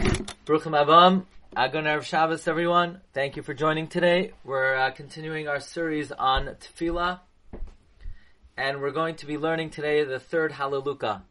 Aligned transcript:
Bruchim 0.00 0.72
Avam, 0.72 1.26
Agon 1.54 1.84
Erev 1.84 2.04
Shabbos, 2.04 2.48
everyone. 2.48 3.02
Thank 3.12 3.36
you 3.36 3.42
for 3.42 3.52
joining 3.52 3.86
today. 3.86 4.32
We're 4.44 4.74
uh, 4.74 4.90
continuing 4.92 5.46
our 5.46 5.60
series 5.60 6.10
on 6.10 6.46
Tefillah, 6.46 7.20
and 8.56 8.80
we're 8.80 8.92
going 8.92 9.16
to 9.16 9.26
be 9.26 9.36
learning 9.36 9.70
today 9.70 10.02
the 10.04 10.18
third 10.18 10.52
Hallelujah. 10.52 11.24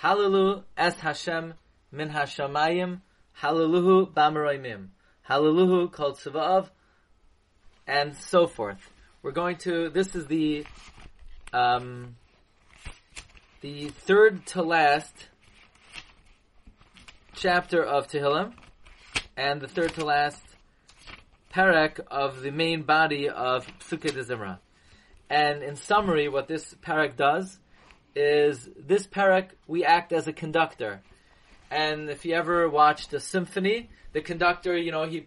Hallelu 0.00 0.62
es 0.74 1.00
Hashem 1.00 1.52
min 1.90 2.08
Hashamayim, 2.08 3.02
Hallelujah 3.34 4.06
b'amaroimim, 4.06 4.86
Hallelujah 5.20 5.88
called 5.88 6.16
Tzavav, 6.16 6.70
and 7.86 8.16
so 8.16 8.46
forth. 8.46 8.90
We're 9.22 9.32
going 9.32 9.56
to, 9.58 9.90
this 9.90 10.16
is 10.16 10.26
the, 10.28 10.64
um, 11.52 12.16
the 13.60 13.88
third 13.88 14.46
to 14.46 14.62
last 14.62 15.28
chapter 17.42 17.82
of 17.82 18.06
Tehillim, 18.06 18.52
and 19.36 19.60
the 19.60 19.66
third 19.66 19.92
to 19.94 20.04
last 20.04 20.40
parak 21.52 21.98
of 22.08 22.40
the 22.40 22.52
main 22.52 22.82
body 22.82 23.28
of 23.28 23.66
Psukei 23.80 24.14
de 24.14 24.22
Zimra. 24.22 24.58
And 25.28 25.60
in 25.60 25.74
summary, 25.74 26.28
what 26.28 26.46
this 26.46 26.72
parak 26.86 27.16
does 27.16 27.58
is 28.14 28.68
this 28.78 29.08
parak 29.08 29.48
we 29.66 29.84
act 29.84 30.12
as 30.12 30.28
a 30.28 30.32
conductor. 30.32 31.02
And 31.68 32.08
if 32.10 32.24
you 32.24 32.34
ever 32.34 32.70
watched 32.70 33.12
a 33.12 33.18
symphony, 33.18 33.90
the 34.12 34.20
conductor, 34.20 34.78
you 34.78 34.92
know, 34.92 35.08
he 35.08 35.26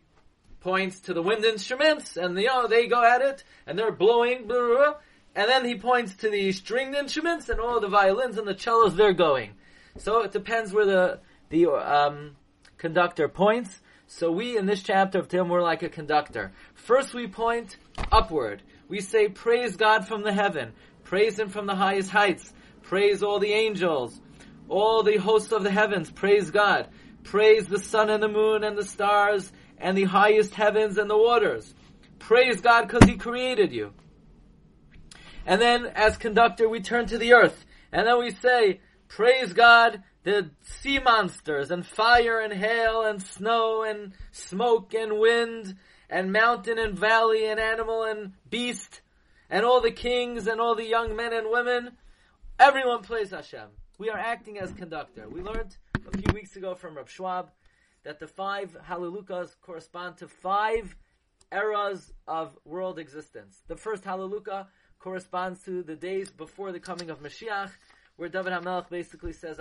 points 0.62 1.02
to 1.02 1.13
the 1.13 1.22
wind 1.22 1.44
instruments, 1.44 2.16
and 2.16 2.40
you 2.40 2.46
know 2.46 2.66
they 2.66 2.88
go 2.88 3.04
at 3.04 3.24
it, 3.24 3.44
and 3.68 3.77
they're 3.77 3.91
blowing, 3.91 4.48
blah, 4.48 4.55
blah, 4.55 4.76
blah, 4.77 4.94
and 5.36 5.50
then 5.50 5.66
he 5.66 5.76
points 5.76 6.16
to 6.16 6.30
the 6.30 6.54
stringed 6.54 6.96
instruments, 6.96 7.50
and 7.50 7.60
all 7.60 7.82
the 7.82 7.90
violins 7.90 8.38
and 8.38 8.48
the 8.48 8.58
cellos 8.58 8.96
they're 8.96 9.12
going. 9.12 9.52
So 9.98 10.22
it 10.22 10.32
depends 10.32 10.72
where 10.72 10.86
the 10.86 11.20
the 11.49 11.67
um, 11.67 12.35
conductor 12.77 13.27
points. 13.27 13.81
So 14.08 14.31
we 14.31 14.58
in 14.58 14.66
this 14.66 14.84
chapter 14.84 15.20
of 15.20 15.27
Tehillim 15.27 15.49
we're 15.49 15.62
like 15.62 15.84
a 15.84 15.90
conductor. 15.90 16.52
First 16.74 17.13
we 17.13 17.27
point 17.27 17.77
upward. 18.12 18.62
We 18.87 19.02
say 19.02 19.29
praise 19.29 19.76
God 19.76 20.07
from 20.07 20.24
the 20.24 20.34
heaven, 20.34 20.74
praise 21.04 21.40
Him 21.40 21.49
from 21.49 21.65
the 21.65 21.76
highest 21.76 22.12
heights, 22.12 22.54
praise 22.84 23.24
all 23.24 23.40
the 23.40 23.52
angels, 23.52 24.20
all 24.70 25.02
the 25.02 25.18
hosts 25.18 25.52
of 25.52 25.63
the 25.63 25.71
heavens, 25.71 26.12
praise 26.12 26.52
God, 26.52 26.90
praise 27.24 27.65
the 27.65 27.80
sun 27.80 28.09
and 28.09 28.21
the 28.21 28.27
moon 28.27 28.63
and 28.63 28.77
the 28.77 28.85
stars 28.85 29.52
and 29.77 29.98
the 29.98 30.04
highest 30.04 30.54
heavens 30.54 30.98
and 30.98 31.09
the 31.09 31.18
waters. 31.18 31.74
Praise 32.20 32.62
God 32.62 32.87
because 32.87 33.09
He 33.09 33.18
created 33.18 33.71
you. 33.71 33.93
And 35.48 35.62
then 35.62 35.85
as 35.85 36.18
conductor 36.18 36.68
we 36.70 36.80
turn 36.80 37.07
to 37.07 37.18
the 37.18 37.34
earth 37.34 37.65
and 37.91 38.07
then 38.07 38.20
we 38.20 38.32
say, 38.32 38.82
praise 39.07 39.54
God 39.54 40.04
the 40.26 40.49
sea 40.63 40.98
monsters 40.98 41.70
and 41.70 41.85
fire 41.85 42.40
and 42.40 42.51
hail 42.51 43.04
and 43.04 43.21
snow 43.21 43.84
and 43.84 44.12
smoke 44.31 44.93
and 44.95 45.20
wind 45.20 45.76
and 46.09 46.34
mountain 46.34 46.79
and 46.79 46.98
valley 46.98 47.45
and 47.45 47.59
animal 47.59 48.04
and 48.04 48.34
beast 48.49 49.01
and 49.51 49.63
all 49.63 49.81
the 49.81 49.91
kings 49.91 50.48
and 50.48 50.59
all 50.59 50.76
the 50.76 50.85
young 50.85 51.15
men 51.15 51.31
and 51.31 51.48
women. 51.49 51.91
Everyone 52.59 53.03
plays 53.03 53.29
Hashem. 53.29 53.68
We 53.99 54.09
are 54.09 54.18
acting 54.18 54.57
as 54.57 54.73
conductor. 54.73 55.29
We 55.29 55.41
learned 55.41 55.77
a 56.12 56.18
few 56.18 56.34
weeks 56.34 56.55
ago 56.55 56.73
from 56.73 56.98
Rav 56.98 57.09
Schwab 57.09 57.51
that 58.03 58.20
the 58.20 58.27
five 58.27 58.76
Hallelujahs 58.84 59.55
correspond 59.62 60.18
to 60.18 60.27
five 60.27 60.96
eras 61.51 62.12
of 62.27 62.57
world 62.65 62.98
existence. 62.98 63.62
The 63.68 63.77
first 63.77 64.03
Hallelujah 64.03 64.68
corresponds 64.97 65.62
to 65.66 65.84
the 65.84 65.96
days 65.96 66.31
before 66.31 66.72
the 66.72 66.79
coming 66.79 67.12
of 67.12 67.22
Mashiach, 67.22 67.69
where 68.16 68.30
David 68.30 68.53
HaMelech 68.53 68.90
basically 68.90 69.34
says. 69.34 69.59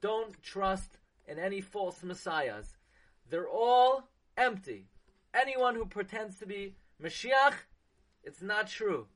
Don't 0.00 0.42
trust 0.42 0.90
in 1.26 1.38
any 1.38 1.60
false 1.60 2.02
messiahs. 2.02 2.76
They're 3.30 3.48
all 3.48 4.04
empty. 4.36 4.86
Anyone 5.34 5.74
who 5.74 5.86
pretends 5.86 6.38
to 6.38 6.46
be 6.46 6.76
Mashiach, 7.02 7.54
it's 8.22 8.42
not 8.42 8.68
true. 8.68 9.06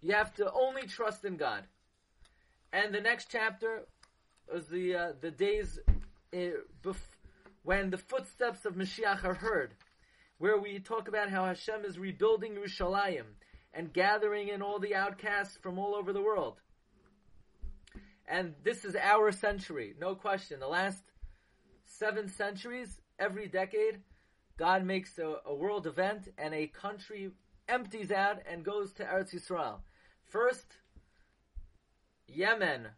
You 0.00 0.14
have 0.14 0.34
to 0.34 0.50
only 0.52 0.86
trust 0.86 1.24
in 1.24 1.36
God. 1.36 1.64
And 2.72 2.94
the 2.94 3.00
next 3.00 3.28
chapter 3.30 3.84
is 4.52 4.66
the 4.66 4.94
uh, 4.96 5.12
the 5.20 5.30
days 5.30 5.78
uh, 5.88 6.36
bef- 6.82 6.96
when 7.62 7.90
the 7.90 7.98
footsteps 7.98 8.64
of 8.64 8.74
Mashiach 8.74 9.24
are 9.24 9.34
heard, 9.34 9.74
where 10.38 10.58
we 10.58 10.80
talk 10.80 11.06
about 11.06 11.30
how 11.30 11.44
Hashem 11.44 11.84
is 11.84 11.98
rebuilding 11.98 12.54
Yerushalayim 12.56 13.26
and 13.74 13.92
gathering 13.92 14.48
in 14.48 14.62
all 14.62 14.78
the 14.78 14.94
outcasts 14.94 15.56
from 15.56 15.78
all 15.78 15.94
over 15.94 16.12
the 16.12 16.22
world. 16.22 16.60
And 18.26 18.54
this 18.64 18.84
is 18.84 18.96
our 18.96 19.32
century, 19.32 19.94
no 19.98 20.14
question. 20.14 20.60
The 20.60 20.68
last 20.68 21.02
seven 21.84 22.28
centuries, 22.28 23.00
every 23.18 23.48
decade, 23.48 24.00
God 24.56 24.84
makes 24.84 25.18
a, 25.18 25.36
a 25.46 25.54
world 25.54 25.86
event 25.86 26.28
and 26.38 26.54
a 26.54 26.66
country 26.66 27.30
empties 27.68 28.10
out 28.10 28.38
and 28.50 28.64
goes 28.64 28.92
to 28.94 29.04
Eretz 29.04 29.34
Yisrael. 29.34 29.80
First, 30.28 30.66
Yemen. 32.26 32.88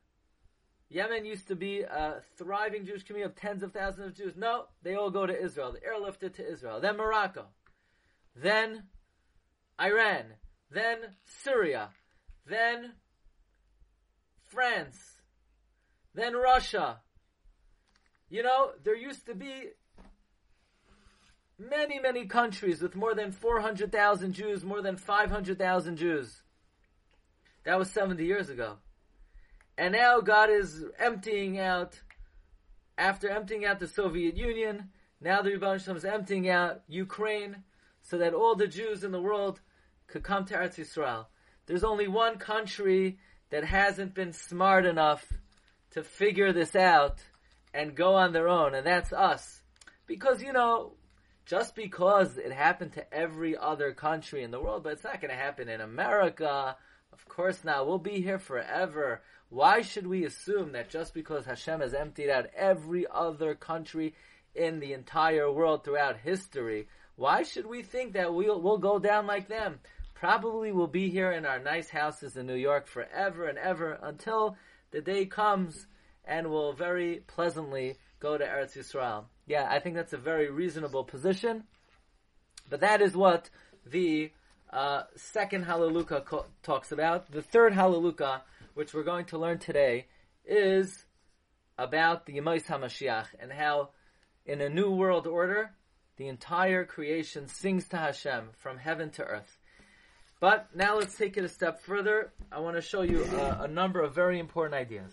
Yemen 0.88 1.24
used 1.24 1.48
to 1.48 1.56
be 1.56 1.80
a 1.80 2.22
thriving 2.36 2.86
Jewish 2.86 3.02
community 3.02 3.30
of 3.30 3.36
tens 3.36 3.62
of 3.62 3.72
thousands 3.72 4.06
of 4.06 4.14
Jews. 4.14 4.34
No, 4.36 4.66
they 4.82 4.94
all 4.94 5.10
go 5.10 5.26
to 5.26 5.36
Israel. 5.36 5.72
The 5.72 5.80
airlifted 5.80 6.34
to 6.34 6.48
Israel. 6.48 6.80
Then 6.80 6.96
Morocco. 6.96 7.46
Then 8.36 8.84
Iran 9.80 10.24
then 10.74 10.98
Syria, 11.42 11.90
then 12.46 12.92
France, 14.42 14.98
then 16.14 16.34
Russia. 16.34 17.00
You 18.28 18.42
know, 18.42 18.70
there 18.82 18.96
used 18.96 19.26
to 19.26 19.34
be 19.34 19.70
many, 21.58 22.00
many 22.00 22.26
countries 22.26 22.82
with 22.82 22.96
more 22.96 23.14
than 23.14 23.30
400,000 23.32 24.32
Jews, 24.32 24.64
more 24.64 24.82
than 24.82 24.96
500,000 24.96 25.96
Jews. 25.96 26.42
That 27.64 27.78
was 27.78 27.90
70 27.90 28.24
years 28.24 28.50
ago. 28.50 28.78
And 29.78 29.92
now 29.92 30.20
God 30.20 30.50
is 30.50 30.84
emptying 30.98 31.58
out, 31.58 32.00
after 32.98 33.28
emptying 33.28 33.64
out 33.64 33.80
the 33.80 33.88
Soviet 33.88 34.36
Union, 34.36 34.90
now 35.20 35.42
the 35.42 35.50
Rebbe 35.50 35.72
is 35.72 36.04
emptying 36.04 36.48
out 36.48 36.82
Ukraine, 36.86 37.64
so 38.02 38.18
that 38.18 38.34
all 38.34 38.54
the 38.54 38.68
Jews 38.68 39.02
in 39.02 39.12
the 39.12 39.20
world 39.20 39.60
could 40.06 40.22
come 40.22 40.44
to 40.46 40.54
Eretz 40.54 40.76
Yisrael. 40.76 41.26
There's 41.66 41.84
only 41.84 42.08
one 42.08 42.38
country 42.38 43.18
that 43.50 43.64
hasn't 43.64 44.14
been 44.14 44.32
smart 44.32 44.86
enough 44.86 45.24
to 45.92 46.02
figure 46.02 46.52
this 46.52 46.74
out 46.74 47.22
and 47.72 47.94
go 47.94 48.14
on 48.14 48.32
their 48.32 48.48
own, 48.48 48.74
and 48.74 48.86
that's 48.86 49.12
us. 49.12 49.62
Because, 50.06 50.42
you 50.42 50.52
know, 50.52 50.94
just 51.46 51.74
because 51.74 52.38
it 52.38 52.52
happened 52.52 52.92
to 52.94 53.14
every 53.14 53.56
other 53.56 53.92
country 53.92 54.42
in 54.42 54.50
the 54.50 54.60
world, 54.60 54.82
but 54.82 54.92
it's 54.92 55.04
not 55.04 55.20
going 55.20 55.30
to 55.30 55.36
happen 55.36 55.68
in 55.68 55.80
America. 55.80 56.76
Of 57.12 57.28
course 57.28 57.64
not. 57.64 57.86
We'll 57.86 57.98
be 57.98 58.20
here 58.20 58.38
forever. 58.38 59.22
Why 59.50 59.82
should 59.82 60.06
we 60.06 60.24
assume 60.24 60.72
that 60.72 60.90
just 60.90 61.14
because 61.14 61.44
Hashem 61.44 61.80
has 61.80 61.94
emptied 61.94 62.30
out 62.30 62.46
every 62.56 63.06
other 63.12 63.54
country 63.54 64.14
in 64.54 64.80
the 64.80 64.92
entire 64.92 65.50
world 65.50 65.84
throughout 65.84 66.16
history, 66.16 66.88
why 67.16 67.42
should 67.42 67.66
we 67.66 67.82
think 67.82 68.14
that 68.14 68.34
we'll, 68.34 68.60
we'll 68.60 68.78
go 68.78 68.98
down 68.98 69.26
like 69.26 69.48
them? 69.48 69.80
Probably 70.14 70.72
we'll 70.72 70.86
be 70.86 71.10
here 71.10 71.32
in 71.32 71.44
our 71.44 71.58
nice 71.58 71.90
houses 71.90 72.36
in 72.36 72.46
New 72.46 72.54
York 72.54 72.86
forever 72.86 73.46
and 73.46 73.58
ever 73.58 73.98
until 74.02 74.56
the 74.90 75.00
day 75.00 75.26
comes 75.26 75.86
and 76.24 76.50
we'll 76.50 76.72
very 76.72 77.22
pleasantly 77.26 77.96
go 78.20 78.38
to 78.38 78.44
Eretz 78.44 78.76
Yisrael. 78.76 79.24
Yeah, 79.46 79.68
I 79.70 79.80
think 79.80 79.96
that's 79.96 80.14
a 80.14 80.18
very 80.18 80.50
reasonable 80.50 81.04
position. 81.04 81.64
But 82.70 82.80
that 82.80 83.02
is 83.02 83.14
what 83.14 83.50
the 83.84 84.30
uh, 84.72 85.02
second 85.16 85.64
Hallelujah 85.64 86.22
co- 86.22 86.46
talks 86.62 86.92
about. 86.92 87.30
The 87.30 87.42
third 87.42 87.74
Hallelujah, 87.74 88.42
which 88.72 88.94
we're 88.94 89.02
going 89.02 89.26
to 89.26 89.38
learn 89.38 89.58
today, 89.58 90.06
is 90.46 91.04
about 91.76 92.24
the 92.24 92.34
Yemais 92.34 92.64
HaMashiach 92.64 93.26
and 93.38 93.52
how 93.52 93.90
in 94.46 94.60
a 94.60 94.68
new 94.68 94.90
world 94.90 95.26
order, 95.26 95.70
the 96.16 96.28
entire 96.28 96.84
creation 96.84 97.48
sings 97.48 97.88
to 97.88 97.96
Hashem 97.96 98.50
from 98.58 98.78
heaven 98.78 99.10
to 99.10 99.24
earth. 99.24 99.53
But 100.44 100.68
now 100.76 100.98
let's 100.98 101.16
take 101.16 101.38
it 101.38 101.44
a 101.44 101.48
step 101.48 101.80
further. 101.84 102.30
I 102.52 102.60
want 102.60 102.76
to 102.76 102.82
show 102.82 103.00
you 103.00 103.24
a, 103.24 103.62
a 103.62 103.66
number 103.66 104.02
of 104.02 104.14
very 104.14 104.38
important 104.38 104.74
ideas. 104.74 105.10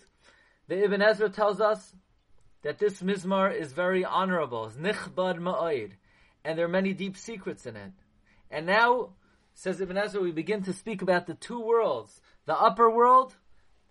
The 0.68 0.84
Ibn 0.84 1.02
Ezra 1.02 1.30
tells 1.30 1.62
us 1.62 1.96
that 2.64 2.80
this 2.80 3.02
mizmar 3.02 3.58
is 3.58 3.72
very 3.72 4.04
honorable, 4.04 4.66
it's 4.66 4.76
nichbad 4.76 5.40
ma'oid, 5.40 5.92
and 6.44 6.58
there 6.58 6.66
are 6.66 6.76
many 6.80 6.92
deep 6.92 7.16
secrets 7.16 7.66
in 7.66 7.78
it. 7.78 7.94
And 8.50 8.66
now, 8.66 9.12
says 9.54 9.80
Ibn 9.80 9.98
Ezra, 9.98 10.20
we 10.20 10.34
begin 10.34 10.64
to 10.64 10.74
speak 10.74 11.02
about 11.02 11.28
the 11.28 11.36
two 11.36 11.62
worlds, 11.62 12.20
the 12.46 12.60
upper 12.60 12.92
world, 12.92 13.34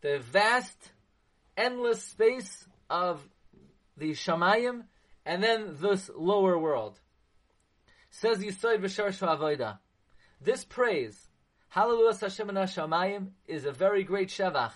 the 0.02 0.18
vast, 0.18 0.92
endless 1.56 2.04
space 2.04 2.66
of 2.90 3.26
the 3.96 4.10
Shamayim, 4.10 4.82
and 5.24 5.42
then 5.42 5.78
this 5.80 6.10
lower 6.14 6.58
world. 6.58 7.00
Says 8.10 8.40
Yisoid 8.40 8.82
Avoida. 8.82 9.78
This 10.42 10.64
praise, 10.64 11.29
Hallelujah 11.70 12.18
Hashem 12.20 12.48
Shamayim, 12.48 13.28
is 13.46 13.64
a 13.64 13.70
very 13.70 14.02
great 14.02 14.28
shevach. 14.28 14.72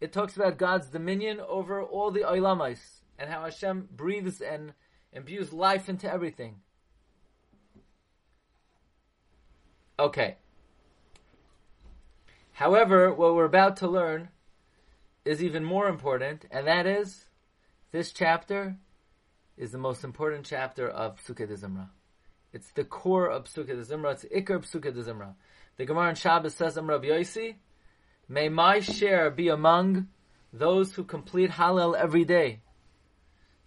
it 0.00 0.12
talks 0.12 0.36
about 0.36 0.56
God's 0.56 0.86
dominion 0.86 1.40
over 1.40 1.82
all 1.82 2.12
the 2.12 2.20
oilamais 2.20 3.00
and 3.18 3.28
how 3.28 3.42
Hashem 3.42 3.88
breathes 3.90 4.40
and 4.40 4.72
imbues 5.12 5.52
life 5.52 5.88
into 5.88 6.10
everything. 6.10 6.60
Okay. 9.98 10.36
However, 12.52 13.12
what 13.12 13.34
we're 13.34 13.44
about 13.44 13.76
to 13.78 13.88
learn 13.88 14.28
is 15.24 15.42
even 15.42 15.64
more 15.64 15.88
important, 15.88 16.44
and 16.52 16.68
that 16.68 16.86
is 16.86 17.26
this 17.90 18.12
chapter 18.12 18.76
is 19.56 19.72
the 19.72 19.78
most 19.78 20.04
important 20.04 20.46
chapter 20.46 20.88
of 20.88 21.20
Sukkot 21.24 21.50
Zimra. 21.50 21.88
It's 22.52 22.70
the 22.72 22.84
core 22.84 23.28
of 23.30 23.44
Psukei 23.44 23.68
de 23.68 23.82
Zimra. 23.82 24.12
It's 24.12 24.24
Iker 24.24 24.60
Psukei 24.60 24.94
de 24.94 25.02
Zimra. 25.02 25.34
The 25.76 25.86
Gemara 25.86 26.10
in 26.10 26.14
Shabbos 26.16 26.54
says, 26.54 26.76
"Am 26.76 26.88
Rabbi 26.88 27.06
Yossi, 27.06 27.56
may 28.28 28.48
my 28.48 28.80
share 28.80 29.30
be 29.30 29.48
among 29.48 30.08
those 30.52 30.94
who 30.94 31.04
complete 31.04 31.50
Hallel 31.50 31.96
every 31.96 32.24
day." 32.24 32.60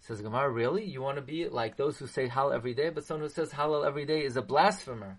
Says 0.00 0.20
Gemara, 0.20 0.48
really? 0.48 0.84
You 0.84 1.02
want 1.02 1.16
to 1.16 1.22
be 1.22 1.48
like 1.48 1.76
those 1.76 1.98
who 1.98 2.06
say 2.06 2.28
Hallel 2.28 2.54
every 2.54 2.74
day? 2.74 2.90
But 2.90 3.04
someone 3.04 3.28
who 3.28 3.34
says 3.34 3.50
Hallel 3.50 3.84
every 3.84 4.04
day 4.04 4.24
is 4.24 4.36
a 4.36 4.42
blasphemer, 4.42 5.18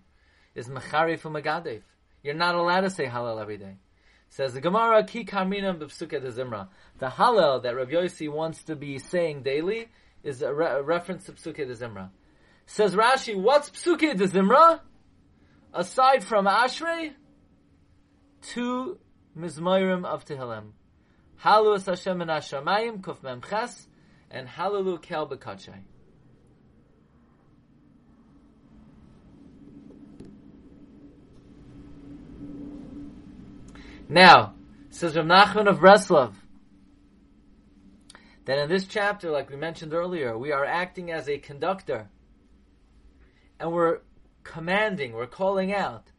is 0.54 0.68
Mechari 0.68 1.18
from 1.18 1.34
Magadev. 1.34 1.82
You're 2.22 2.34
not 2.34 2.54
allowed 2.54 2.82
to 2.82 2.90
say 2.90 3.04
Hallel 3.04 3.38
every 3.38 3.58
day. 3.58 3.76
Says 4.30 4.54
the 4.54 4.62
Gemara, 4.62 5.04
Ki 5.04 5.26
Kaminam 5.26 5.78
B'Psukei 5.78 6.22
de 6.22 6.32
Zimra. 6.32 6.68
The 6.98 7.08
Hallel 7.08 7.62
that 7.64 7.76
Rabbi 7.76 7.92
Yossi 7.92 8.30
wants 8.30 8.62
to 8.64 8.76
be 8.76 8.98
saying 8.98 9.42
daily 9.42 9.88
is 10.22 10.40
a, 10.40 10.54
re- 10.54 10.66
a 10.66 10.82
reference 10.82 11.24
to 11.26 11.32
Psukei 11.32 11.66
de 11.66 11.74
Zimra. 11.74 12.10
Says 12.70 12.94
Rashi, 12.94 13.34
what's 13.34 13.70
Psukei 13.70 14.14
de 14.14 14.28
Zimra? 14.28 14.80
Aside 15.72 16.22
from 16.22 16.44
Ashrei, 16.44 17.14
two 18.42 18.98
Mizmoirim 19.36 20.04
of 20.04 20.26
Tehillim. 20.26 20.72
Halu 21.42 21.82
Hashem 21.82 22.20
and 22.20 22.30
Hashemayim, 22.30 23.00
Kuf 23.00 23.22
Mem 23.22 23.40
Ches, 23.40 23.88
and 24.30 24.46
Halalu 24.46 25.00
Kel 25.00 25.26
Bekachay. 25.26 25.80
Now, 34.10 34.54
says 34.90 35.16
Rav 35.16 35.24
Nachman 35.24 35.70
of 35.70 35.78
Breslov, 35.78 36.34
that 38.44 38.58
in 38.58 38.68
this 38.68 38.86
chapter, 38.86 39.30
like 39.30 39.48
we 39.48 39.56
mentioned 39.56 39.94
earlier, 39.94 40.36
we 40.36 40.52
are 40.52 40.66
acting 40.66 41.10
as 41.10 41.30
a 41.30 41.38
conductor, 41.38 42.10
and 43.60 43.72
we're 43.72 43.98
commanding, 44.44 45.12
we're 45.12 45.26
calling 45.26 45.72
out, 45.72 46.10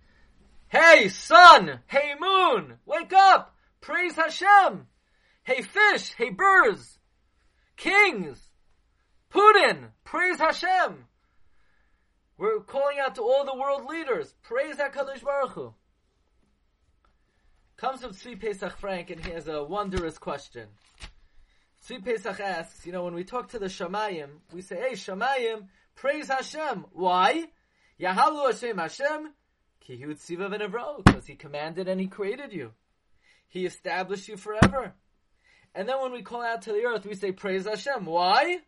Hey 0.67 1.09
sun, 1.09 1.79
hey 1.87 2.13
moon, 2.19 2.75
wake 2.85 3.13
up, 3.13 3.55
praise 3.81 4.15
Hashem, 4.15 4.87
hey 5.43 5.61
fish, 5.61 6.13
hey 6.17 6.29
birds, 6.29 6.99
kings, 7.75 8.49
Putin, 9.31 9.89
praise 10.03 10.37
Hashem. 10.37 11.05
We're 12.37 12.61
calling 12.61 12.97
out 12.99 13.15
to 13.15 13.21
all 13.21 13.45
the 13.45 13.55
world 13.55 13.85
leaders, 13.85 14.33
praise 14.43 14.77
HaKadosh 14.77 15.23
Baruch 15.23 15.51
Hu. 15.51 15.73
Comes 17.77 18.01
from 18.01 18.11
Tzvi 18.11 18.39
Pesach 18.39 18.77
Frank 18.77 19.09
and 19.09 19.23
he 19.23 19.31
has 19.31 19.47
a 19.47 19.63
wondrous 19.63 20.17
question. 20.17 20.67
Tzvi 21.85 22.03
Pesach 22.03 22.39
asks, 22.39 22.85
you 22.85 22.91
know, 22.91 23.03
when 23.03 23.13
we 23.13 23.23
talk 23.23 23.49
to 23.49 23.59
the 23.59 23.67
Shamayim, 23.67 24.29
we 24.51 24.61
say, 24.61 24.75
hey 24.75 24.93
Shamayim, 24.93 25.67
praise 25.99 26.29
Hashem. 26.29 26.85
Why? 26.93 27.45
Yahalu 27.99 28.51
Hashem 28.51 28.77
Hashem, 28.77 29.33
ki 29.81 29.97
hu 30.01 30.13
tziva 30.15 30.49
v'nevro, 30.49 31.03
because 31.03 31.27
he 31.27 31.35
commanded 31.35 31.87
and 31.87 31.99
he 31.99 32.07
created 32.07 32.53
you. 32.53 32.71
He 33.49 33.65
established 33.65 34.27
you 34.27 34.37
forever. 34.37 34.93
And 35.75 35.87
then 35.87 36.01
when 36.01 36.11
we 36.11 36.21
call 36.21 36.41
out 36.41 36.63
to 36.63 36.71
the 36.71 36.85
earth, 36.85 37.05
we 37.05 37.15
say, 37.15 37.31
praise 37.31 37.65
Hashem. 37.65 38.05
Why? 38.05 38.59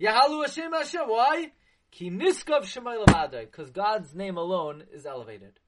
Yahalu 0.00 0.46
Hashem 0.46 0.72
Hashem. 0.72 1.02
Why? 1.06 1.52
Ki 1.90 2.10
niskav 2.10 3.40
because 3.50 3.70
God's 3.70 4.14
name 4.14 4.36
alone 4.36 4.84
is 4.92 5.04
elevated. 5.04 5.58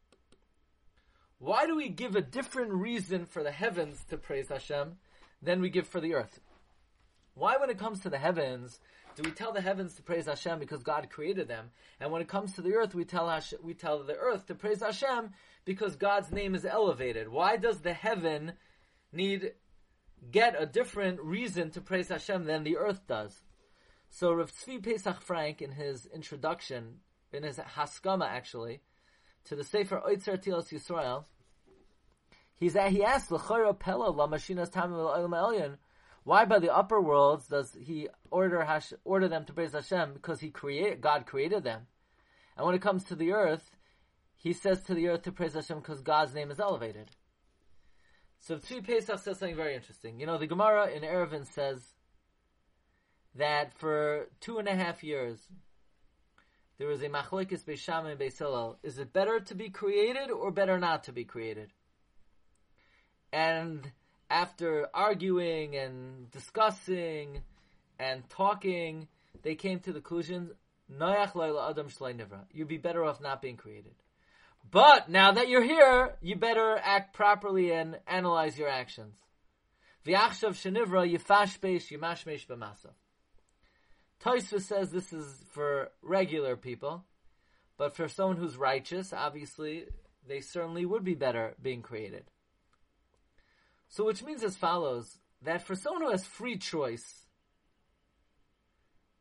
Why 1.39 1.67
do 1.67 1.77
we 1.77 1.89
give 1.89 2.17
a 2.17 2.23
different 2.23 2.73
reason 2.73 3.27
for 3.27 3.43
the 3.43 3.51
heavens 3.51 4.03
to 4.09 4.17
praise 4.17 4.49
Hashem 4.49 4.93
than 5.43 5.61
we 5.61 5.69
give 5.69 5.87
for 5.87 6.01
the 6.01 6.15
earth? 6.15 6.41
Why, 7.35 7.57
when 7.57 7.69
it 7.69 7.79
comes 7.79 8.01
to 8.01 8.11
the 8.11 8.19
heavens, 8.19 8.79
do 9.17 9.23
we 9.23 9.31
tell 9.31 9.53
the 9.53 9.61
heavens 9.61 9.95
to 9.95 10.03
praise 10.03 10.27
Hashem 10.27 10.59
because 10.59 10.83
God 10.83 11.09
created 11.11 11.49
them, 11.49 11.71
and 12.01 12.11
when 12.11 12.23
it 12.23 12.29
comes 12.29 12.55
to 12.55 12.63
the 12.63 12.75
earth, 12.75 12.95
we 12.95 13.05
tell 13.05 13.41
we 13.63 13.75
tell 13.75 14.03
the 14.03 14.17
earth 14.17 14.47
to 14.47 14.55
praise 14.55 14.81
Hashem 14.81 15.31
because 15.65 15.97
God's 15.97 16.33
name 16.33 16.55
is 16.55 16.65
elevated? 16.65 17.29
Why 17.29 17.57
does 17.57 17.81
the 17.81 17.93
heaven 17.93 18.53
need 19.13 19.53
get 20.31 20.61
a 20.61 20.67
different 20.67 21.21
reason 21.21 21.71
to 21.73 21.81
praise 21.81 22.09
Hashem 22.09 22.45
than 22.45 22.65
the 22.65 22.77
earth 22.77 23.07
does? 23.07 23.43
So 24.11 24.33
Rav 24.33 24.53
Tzvi 24.53 24.83
Pesach 24.83 25.21
Frank, 25.21 25.63
in 25.63 25.73
his 25.73 26.07
introduction, 26.07 27.01
in 27.33 27.43
his 27.43 27.59
Haskama 27.59 28.29
actually, 28.29 28.81
to 29.45 29.57
the 29.57 29.65
Sefer 29.65 30.01
Oitzer 30.07 30.39
Tefilos 30.39 30.73
Yisrael, 30.73 31.25
he's, 32.55 32.75
he 32.75 33.05
asked, 33.05 33.31
L'chora 33.31 33.79
Pella 33.79 34.11
La 34.11 34.29
Mashinas 34.29 34.71
Tamim 34.71 35.77
why 36.25 36.47
by 36.47 36.59
the 36.59 36.75
upper 36.75 37.01
worlds 37.01 37.47
does 37.49 37.77
he 37.79 38.09
order 38.31 38.65
Hash, 38.65 38.93
order 39.05 39.29
them 39.29 39.45
to 39.45 39.53
praise 39.53 39.73
Hashem? 39.73 40.15
Because 40.15 40.41
he 40.41 40.51
create 40.51 41.01
God 41.01 41.27
created 41.27 41.65
them. 41.65 41.83
And 42.57 42.67
when 42.67 42.75
it 42.75 42.83
comes 42.83 43.05
to 43.05 43.15
the 43.15 43.33
earth, 43.33 43.71
he 44.35 44.53
says 44.53 44.83
to 44.85 44.95
the 44.95 45.09
earth 45.09 45.23
to 45.23 45.33
praise 45.33 45.55
Hashem 45.55 45.79
because 45.79 46.01
God's 46.01 46.35
name 46.35 46.51
is 46.51 46.61
elevated. 46.61 47.11
So 48.41 48.57
Tzvi 48.57 48.87
Pesach 48.87 49.19
says 49.19 49.39
something 49.39 49.57
very 49.57 49.75
interesting. 49.75 50.19
You 50.19 50.27
know, 50.27 50.39
the 50.39 50.47
Gemara 50.47 50.91
in 50.91 51.03
Eruvin 51.03 51.47
says 51.47 51.81
that 53.35 53.73
for 53.75 54.29
two 54.41 54.59
and 54.59 54.69
a 54.69 54.75
half 54.75 55.03
years, 55.03 55.41
there 56.79 56.89
was 56.89 57.03
a 57.03 57.09
machlekes 57.09 57.65
Beis 57.65 57.79
Shammai 57.79 58.13
and 58.13 58.21
Beis 58.21 58.39
Hillel. 58.39 58.79
Is 58.83 58.99
it 58.99 59.13
better 59.13 59.41
to 59.41 59.55
be 59.55 59.69
created 59.71 60.31
or 60.31 60.51
better 60.51 60.79
not 60.79 61.05
to 61.05 61.13
be 61.13 61.25
created? 61.25 61.73
And 63.33 63.91
after 64.35 64.89
arguing 64.93 65.77
and 65.77 66.29
discussing 66.33 67.41
and 68.01 68.29
talking, 68.31 69.07
they 69.45 69.55
came 69.55 69.79
to 69.79 69.93
the 69.93 70.01
conclusion, 70.01 70.51
Adam 71.01 71.89
You'd 72.53 72.67
be 72.67 72.77
better 72.79 73.05
off 73.05 73.21
not 73.21 73.41
being 73.41 73.57
created. 73.57 73.95
But 74.69 75.09
now 75.09 75.31
that 75.33 75.49
you're 75.49 75.63
here, 75.63 76.17
you 76.21 76.35
better 76.35 76.77
act 76.83 77.15
properly 77.15 77.71
and 77.71 78.01
analyze 78.09 78.59
your 78.59 78.69
actions. 78.69 79.15
V'achshav 80.05 80.55
shenivra 80.55 81.09
yifash 81.09 81.61
beish 81.61 81.97
yimashmesh 81.97 82.49
b'masa. 82.49 82.91
Tosfos 84.21 84.63
says 84.63 84.91
this 84.91 85.13
is 85.13 85.27
for 85.53 85.91
regular 86.03 86.57
people, 86.57 87.05
but 87.79 87.95
for 87.95 88.09
someone 88.09 88.37
who's 88.37 88.57
righteous, 88.57 89.13
obviously, 89.13 89.85
they 90.27 90.41
certainly 90.41 90.85
would 90.85 91.05
be 91.05 91.15
better 91.15 91.55
being 91.63 91.83
created. 91.83 92.25
So 93.95 94.05
which 94.05 94.25
means 94.25 94.43
as 94.43 94.57
follows, 94.57 95.19
that 95.43 95.63
for 95.63 95.77
someone 95.77 96.03
who 96.03 96.11
has 96.11 96.27
free 96.27 96.57
choice, 96.57 97.27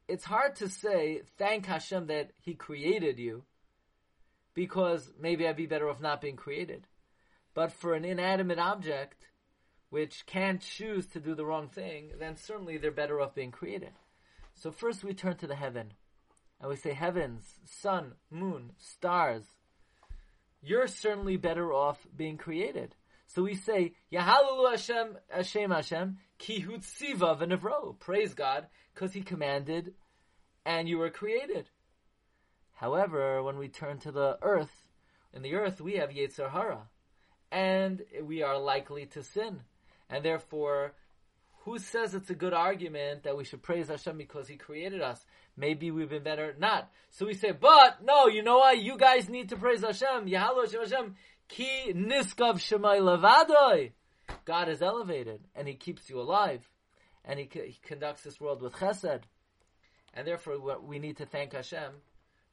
it's 0.07 0.23
hard 0.23 0.55
to 0.55 0.67
say, 0.67 1.21
thank 1.37 1.67
Hashem 1.67 2.07
that 2.07 2.31
He 2.41 2.55
created 2.55 3.19
you, 3.19 3.43
because 4.55 5.11
maybe 5.19 5.47
I'd 5.47 5.57
be 5.57 5.67
better 5.67 5.87
off 5.91 6.01
not 6.01 6.21
being 6.21 6.37
created. 6.37 6.87
But 7.53 7.71
for 7.71 7.93
an 7.93 8.03
inanimate 8.03 8.57
object, 8.57 9.27
which 9.91 10.25
can't 10.25 10.59
choose 10.59 11.05
to 11.09 11.19
do 11.19 11.35
the 11.35 11.45
wrong 11.45 11.67
thing, 11.67 12.13
then 12.19 12.35
certainly 12.35 12.77
they're 12.77 12.89
better 12.89 13.21
off 13.21 13.35
being 13.35 13.51
created. 13.51 13.93
So 14.55 14.71
first 14.71 15.03
we 15.03 15.13
turn 15.13 15.37
to 15.37 15.45
the 15.45 15.53
heaven, 15.53 15.93
and 16.59 16.67
we 16.67 16.77
say, 16.77 16.93
heavens, 16.93 17.59
sun, 17.63 18.13
moon, 18.31 18.71
stars, 18.79 19.43
you're 20.63 20.87
certainly 20.87 21.37
better 21.37 21.71
off 21.71 22.07
being 22.17 22.37
created. 22.37 22.95
So 23.27 23.43
we 23.43 23.55
say, 23.55 23.93
Yahalalu 24.11 24.71
Hashem, 24.71 25.17
Hashem 25.29 25.71
Hashem, 25.71 26.17
ki 26.37 26.63
hutziva 26.63 27.39
v'nevro. 27.39 27.99
Praise 27.99 28.33
God, 28.33 28.67
because 28.93 29.13
He 29.13 29.21
commanded, 29.21 29.93
and 30.65 30.87
you 30.87 30.97
were 30.97 31.09
created. 31.09 31.69
However, 32.73 33.41
when 33.43 33.57
we 33.57 33.69
turn 33.69 33.99
to 33.99 34.11
the 34.11 34.37
earth, 34.41 34.85
in 35.33 35.41
the 35.41 35.55
earth 35.55 35.81
we 35.81 35.93
have 35.93 36.09
Yetzer 36.09 36.51
Hara, 36.51 36.89
and 37.51 38.01
we 38.23 38.43
are 38.43 38.57
likely 38.57 39.05
to 39.07 39.23
sin. 39.23 39.61
And 40.09 40.23
therefore, 40.23 40.93
who 41.65 41.79
says 41.79 42.13
it's 42.13 42.29
a 42.29 42.35
good 42.35 42.53
argument 42.53 43.23
that 43.23 43.37
we 43.37 43.45
should 43.45 43.63
praise 43.63 43.87
Hashem 43.87 44.17
because 44.17 44.47
He 44.47 44.57
created 44.57 45.01
us? 45.01 45.23
Maybe 45.55 45.91
we've 45.91 46.09
been 46.09 46.23
better 46.23 46.55
not. 46.59 46.89
So 47.09 47.25
we 47.25 47.35
say, 47.35 47.51
but 47.51 48.03
no, 48.03 48.27
you 48.27 48.43
know 48.43 48.57
what? 48.57 48.79
You 48.79 48.97
guys 48.97 49.29
need 49.29 49.49
to 49.49 49.55
praise 49.55 49.81
Hashem. 49.81 50.27
Yahalo 50.27 50.65
Hashem 50.65 50.81
Hashem. 50.81 51.15
Ki 51.53 51.93
niskav 51.93 52.55
shemay 52.55 52.99
levadoi. 52.99 53.91
God 54.43 54.69
is 54.69 54.81
elevated 54.81 55.41
and 55.55 55.67
He 55.67 55.75
keeps 55.75 56.09
you 56.09 56.19
alive, 56.19 56.67
and 57.23 57.39
He, 57.39 57.47
he 57.53 57.77
conducts 57.83 58.23
this 58.23 58.41
world 58.41 58.63
with 58.63 58.73
Chesed, 58.73 59.21
and 60.15 60.25
therefore 60.27 60.57
we 60.81 60.97
need 60.97 61.17
to 61.17 61.27
thank 61.27 61.53
Hashem 61.53 61.91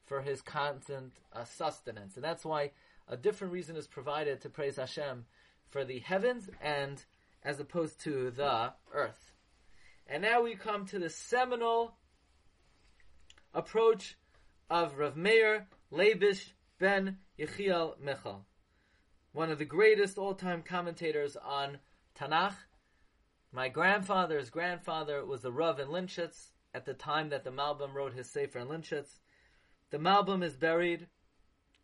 for 0.05 0.21
His 0.21 0.43
constant 0.43 1.13
uh, 1.33 1.45
sustenance, 1.45 2.15
and 2.15 2.23
that's 2.23 2.45
why 2.45 2.71
a 3.07 3.17
different 3.17 3.53
reason 3.53 3.75
is 3.75 3.87
provided 3.87 4.41
to 4.41 4.49
praise 4.49 4.75
Hashem 4.75 5.25
for 5.71 5.83
the 5.83 5.97
heavens 5.97 6.47
and 6.61 7.03
as 7.43 7.59
opposed 7.59 7.99
to 8.01 8.29
the 8.29 8.71
earth. 8.93 9.33
And 10.05 10.21
now 10.21 10.43
we 10.43 10.53
come 10.53 10.85
to 10.87 10.99
the 10.99 11.09
seminal 11.09 11.95
approach 13.51 14.15
of 14.69 14.99
Rav 14.99 15.17
Meir 15.17 15.65
Leibish 15.91 16.51
ben 16.79 17.17
Yechiel 17.39 17.99
Michal, 17.99 18.45
one 19.33 19.49
of 19.49 19.59
the 19.59 19.65
greatest 19.65 20.17
all-time 20.17 20.61
commentators 20.61 21.37
on 21.37 21.77
Tanakh. 22.17 22.55
My 23.51 23.69
grandfather's 23.69 24.49
grandfather 24.49 25.25
was 25.25 25.41
the 25.41 25.51
Rav 25.51 25.79
in 25.79 25.87
Linschitz 25.87 26.51
at 26.73 26.85
the 26.85 26.93
time 26.93 27.29
that 27.29 27.43
the 27.43 27.51
Malbim 27.51 27.93
wrote 27.93 28.13
his 28.13 28.29
Sefer 28.29 28.59
in 28.59 28.67
Linschitz. 28.67 29.19
The 29.89 29.97
Malbim 29.97 30.43
is 30.43 30.55
buried 30.55 31.07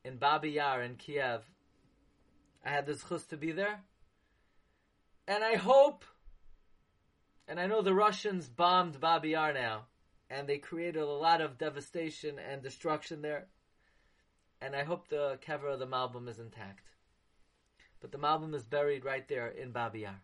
in 0.04 0.18
Babi 0.18 0.51
Yar 0.51 0.82
in 0.82 0.96
Kiev. 0.96 1.42
I 2.66 2.70
had 2.70 2.86
the 2.86 2.96
chus 2.96 3.25
to 3.27 3.38
be 3.38 3.51
there. 3.51 3.82
And 5.27 5.44
I 5.44 5.56
hope, 5.56 6.06
and 7.48 7.60
I 7.60 7.68
know 7.68 7.82
the 7.82 7.94
Russians 7.94 8.48
bombed 8.48 9.00
Babi 9.00 9.30
Yar 9.30 9.54
now, 9.54 9.88
and 10.30 10.48
they 10.48 10.58
created 10.58 11.01
a 11.01 11.06
lot 11.06 11.42
of 11.42 11.58
devastation 11.58 12.38
and 12.39 12.62
destruction 12.62 13.22
there. 13.22 13.48
And 14.62 14.75
I 14.75 14.84
hope 14.84 15.08
the 15.08 15.38
cover 15.46 15.68
of 15.68 15.80
the 15.80 15.88
Malbim 15.88 16.27
is 16.27 16.39
intact. 16.39 16.89
But 18.01 18.12
the 18.12 18.18
Malbim 18.18 18.54
is 18.54 18.63
buried 18.63 19.06
right 19.06 19.27
there 19.27 19.48
in 19.48 19.72
Babi 19.72 20.01
Yar. 20.01 20.22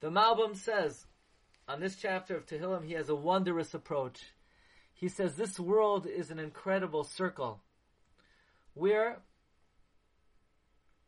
The 0.00 0.10
Malbim 0.10 0.56
says, 0.56 1.06
on 1.66 1.80
this 1.80 1.96
chapter 1.96 2.36
of 2.36 2.46
Tehillim, 2.46 2.84
he 2.84 2.92
has 2.92 3.08
a 3.08 3.14
wondrous 3.14 3.72
approach. 3.72 4.20
He 4.92 5.08
says 5.08 5.36
this 5.36 5.58
world 5.58 6.06
is 6.06 6.30
an 6.30 6.38
incredible 6.38 7.04
circle 7.04 7.60
where 8.74 9.18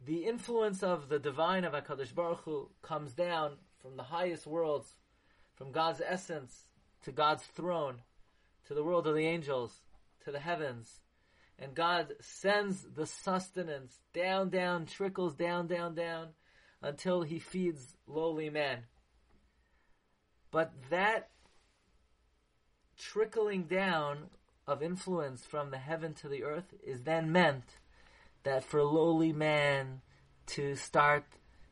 the 0.04 0.24
influence 0.24 0.82
of 0.82 1.08
the 1.08 1.18
divine 1.18 1.64
of 1.64 1.72
HaKadosh 1.72 2.14
Baruch 2.14 2.40
Hu 2.44 2.70
comes 2.80 3.12
down 3.12 3.56
from 3.82 3.96
the 3.96 4.04
highest 4.04 4.46
worlds, 4.46 4.94
from 5.54 5.72
God's 5.72 6.00
essence 6.06 6.68
to 7.02 7.12
God's 7.12 7.42
throne, 7.42 8.02
to 8.66 8.74
the 8.74 8.84
world 8.84 9.06
of 9.06 9.14
the 9.14 9.26
angels, 9.26 9.80
to 10.24 10.30
the 10.30 10.40
heavens. 10.40 11.00
And 11.58 11.74
God 11.74 12.14
sends 12.20 12.82
the 12.94 13.06
sustenance 13.06 13.98
down, 14.12 14.50
down, 14.50 14.86
trickles 14.86 15.34
down, 15.34 15.66
down, 15.66 15.94
down, 15.94 16.28
until 16.82 17.22
He 17.22 17.38
feeds 17.38 17.96
lowly 18.06 18.50
man. 18.50 18.80
But 20.50 20.72
that 20.90 21.30
trickling 22.98 23.64
down 23.64 24.28
of 24.66 24.82
influence 24.82 25.44
from 25.44 25.70
the 25.70 25.78
heaven 25.78 26.14
to 26.14 26.28
the 26.28 26.42
earth 26.42 26.74
is 26.84 27.02
then 27.02 27.30
meant 27.30 27.78
that 28.42 28.64
for 28.64 28.82
lowly 28.82 29.32
man 29.32 30.00
to 30.46 30.74
start 30.76 31.24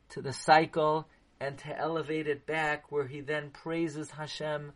to 0.09 0.21
the 0.21 0.33
cycle 0.33 1.07
and 1.39 1.57
to 1.57 1.77
elevate 1.77 2.27
it 2.27 2.45
back 2.45 2.91
where 2.91 3.07
he 3.07 3.21
then 3.21 3.49
praises 3.49 4.11
Hashem 4.11 4.71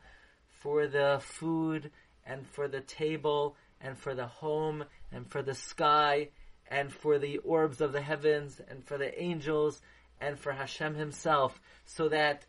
for 0.47 0.87
the 0.87 1.19
food 1.21 1.91
and 2.25 2.45
for 2.47 2.67
the 2.67 2.81
table 2.81 3.55
and 3.79 3.97
for 3.97 4.13
the 4.13 4.27
home 4.27 4.85
and 5.11 5.29
for 5.29 5.41
the 5.41 5.55
sky 5.55 6.29
and 6.69 6.91
for 6.91 7.17
the 7.17 7.37
orbs 7.39 7.81
of 7.81 7.93
the 7.93 8.01
heavens 8.01 8.61
and 8.69 8.83
for 8.83 8.97
the 8.97 9.21
angels 9.21 9.81
and 10.21 10.39
for 10.39 10.51
Hashem 10.51 10.95
himself 10.95 11.59
so 11.85 12.09
that 12.09 12.45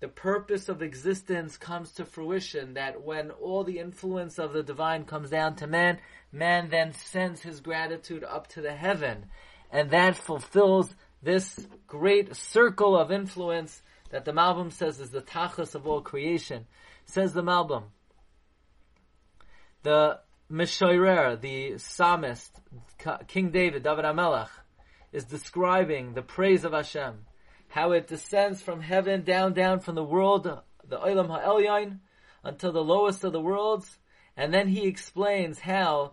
the 0.00 0.08
purpose 0.08 0.68
of 0.68 0.80
existence 0.80 1.56
comes 1.56 1.92
to 1.92 2.04
fruition, 2.04 2.74
that 2.74 3.02
when 3.02 3.30
all 3.32 3.64
the 3.64 3.80
influence 3.80 4.38
of 4.38 4.52
the 4.52 4.62
divine 4.62 5.04
comes 5.04 5.30
down 5.30 5.56
to 5.56 5.66
man, 5.66 5.98
man 6.30 6.68
then 6.70 6.92
sends 6.92 7.42
his 7.42 7.60
gratitude 7.60 8.22
up 8.22 8.46
to 8.48 8.60
the 8.60 8.74
heaven. 8.74 9.26
And 9.72 9.90
that 9.90 10.16
fulfills 10.16 10.94
this 11.20 11.66
great 11.88 12.36
circle 12.36 12.96
of 12.96 13.10
influence 13.10 13.82
that 14.10 14.24
the 14.24 14.32
Malbim 14.32 14.72
says 14.72 15.00
is 15.00 15.10
the 15.10 15.20
tachas 15.20 15.74
of 15.74 15.86
all 15.86 16.00
creation. 16.00 16.66
Says 17.04 17.32
the 17.32 17.42
Malbim. 17.42 17.84
The 19.82 20.20
Mishoirer, 20.50 21.38
the 21.38 21.76
psalmist, 21.76 22.58
King 23.26 23.50
David, 23.50 23.82
David 23.82 24.06
HaMelech, 24.06 24.48
is 25.12 25.24
describing 25.24 26.14
the 26.14 26.22
praise 26.22 26.64
of 26.64 26.72
Hashem 26.72 27.26
how 27.68 27.92
it 27.92 28.06
descends 28.06 28.62
from 28.62 28.80
heaven 28.80 29.24
down, 29.24 29.52
down 29.52 29.80
from 29.80 29.94
the 29.94 30.04
world, 30.04 30.44
the 30.44 30.96
Olam 30.96 31.28
HaElyon, 31.28 31.98
until 32.42 32.72
the 32.72 32.82
lowest 32.82 33.24
of 33.24 33.32
the 33.32 33.40
worlds, 33.40 33.98
and 34.38 34.54
then 34.54 34.68
he 34.68 34.86
explains 34.86 35.58
how 35.58 36.12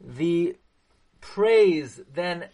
the 0.00 0.56
praise 1.20 2.00
then 2.12 2.46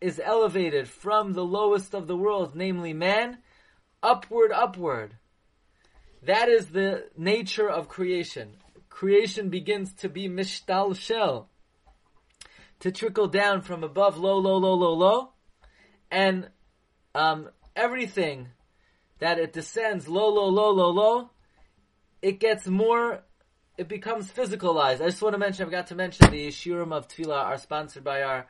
is 0.00 0.18
elevated 0.22 0.88
from 0.88 1.34
the 1.34 1.44
lowest 1.44 1.94
of 1.94 2.06
the 2.06 2.16
worlds, 2.16 2.54
namely 2.54 2.94
man, 2.94 3.38
upward, 4.02 4.50
upward. 4.50 5.16
That 6.22 6.48
is 6.48 6.68
the 6.68 7.10
nature 7.18 7.68
of 7.68 7.88
creation. 7.88 8.56
Creation 8.94 9.48
begins 9.48 9.92
to 9.92 10.08
be 10.08 10.28
mishtalshel, 10.28 11.46
to 12.78 12.92
trickle 12.92 13.26
down 13.26 13.60
from 13.60 13.82
above, 13.82 14.18
low, 14.18 14.38
low, 14.38 14.56
low, 14.56 14.74
low, 14.74 14.94
low, 14.94 15.32
and 16.12 16.48
um, 17.12 17.50
everything 17.74 18.50
that 19.18 19.40
it 19.40 19.52
descends 19.52 20.06
low, 20.06 20.28
low, 20.28 20.46
low, 20.46 20.70
low, 20.70 20.90
low, 20.90 21.30
it 22.22 22.38
gets 22.38 22.68
more, 22.68 23.24
it 23.76 23.88
becomes 23.88 24.30
physicalized. 24.30 25.00
I 25.00 25.06
just 25.06 25.20
want 25.20 25.34
to 25.34 25.38
mention, 25.38 25.64
I 25.64 25.66
forgot 25.66 25.88
to 25.88 25.96
mention 25.96 26.30
the 26.30 26.46
Shiurim 26.46 26.92
of 26.92 27.08
Tefillah 27.08 27.46
are 27.46 27.58
sponsored 27.58 28.04
by 28.04 28.22
our 28.22 28.46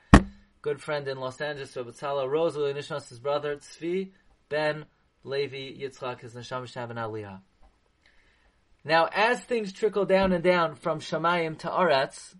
good 0.60 0.78
friend 0.78 1.08
in 1.08 1.18
Los 1.18 1.40
Angeles, 1.40 1.74
Rabbi 1.74 1.92
Tzala 1.92 2.28
Rose, 2.28 3.08
his 3.08 3.18
brother, 3.18 3.56
Tzvi, 3.56 4.10
Ben, 4.50 4.84
Levi, 5.22 5.80
Yitzchak, 5.80 6.20
his 6.20 6.34
Neshama 6.34 6.90
and 6.90 6.98
Aliyah. 6.98 7.40
Now, 8.84 9.08
as 9.12 9.40
things 9.40 9.72
trickle 9.72 10.04
down 10.04 10.32
and 10.32 10.44
down 10.44 10.74
from 10.74 11.00
Shamayim 11.00 11.58
to 11.60 11.68
Aretz, 11.68 12.34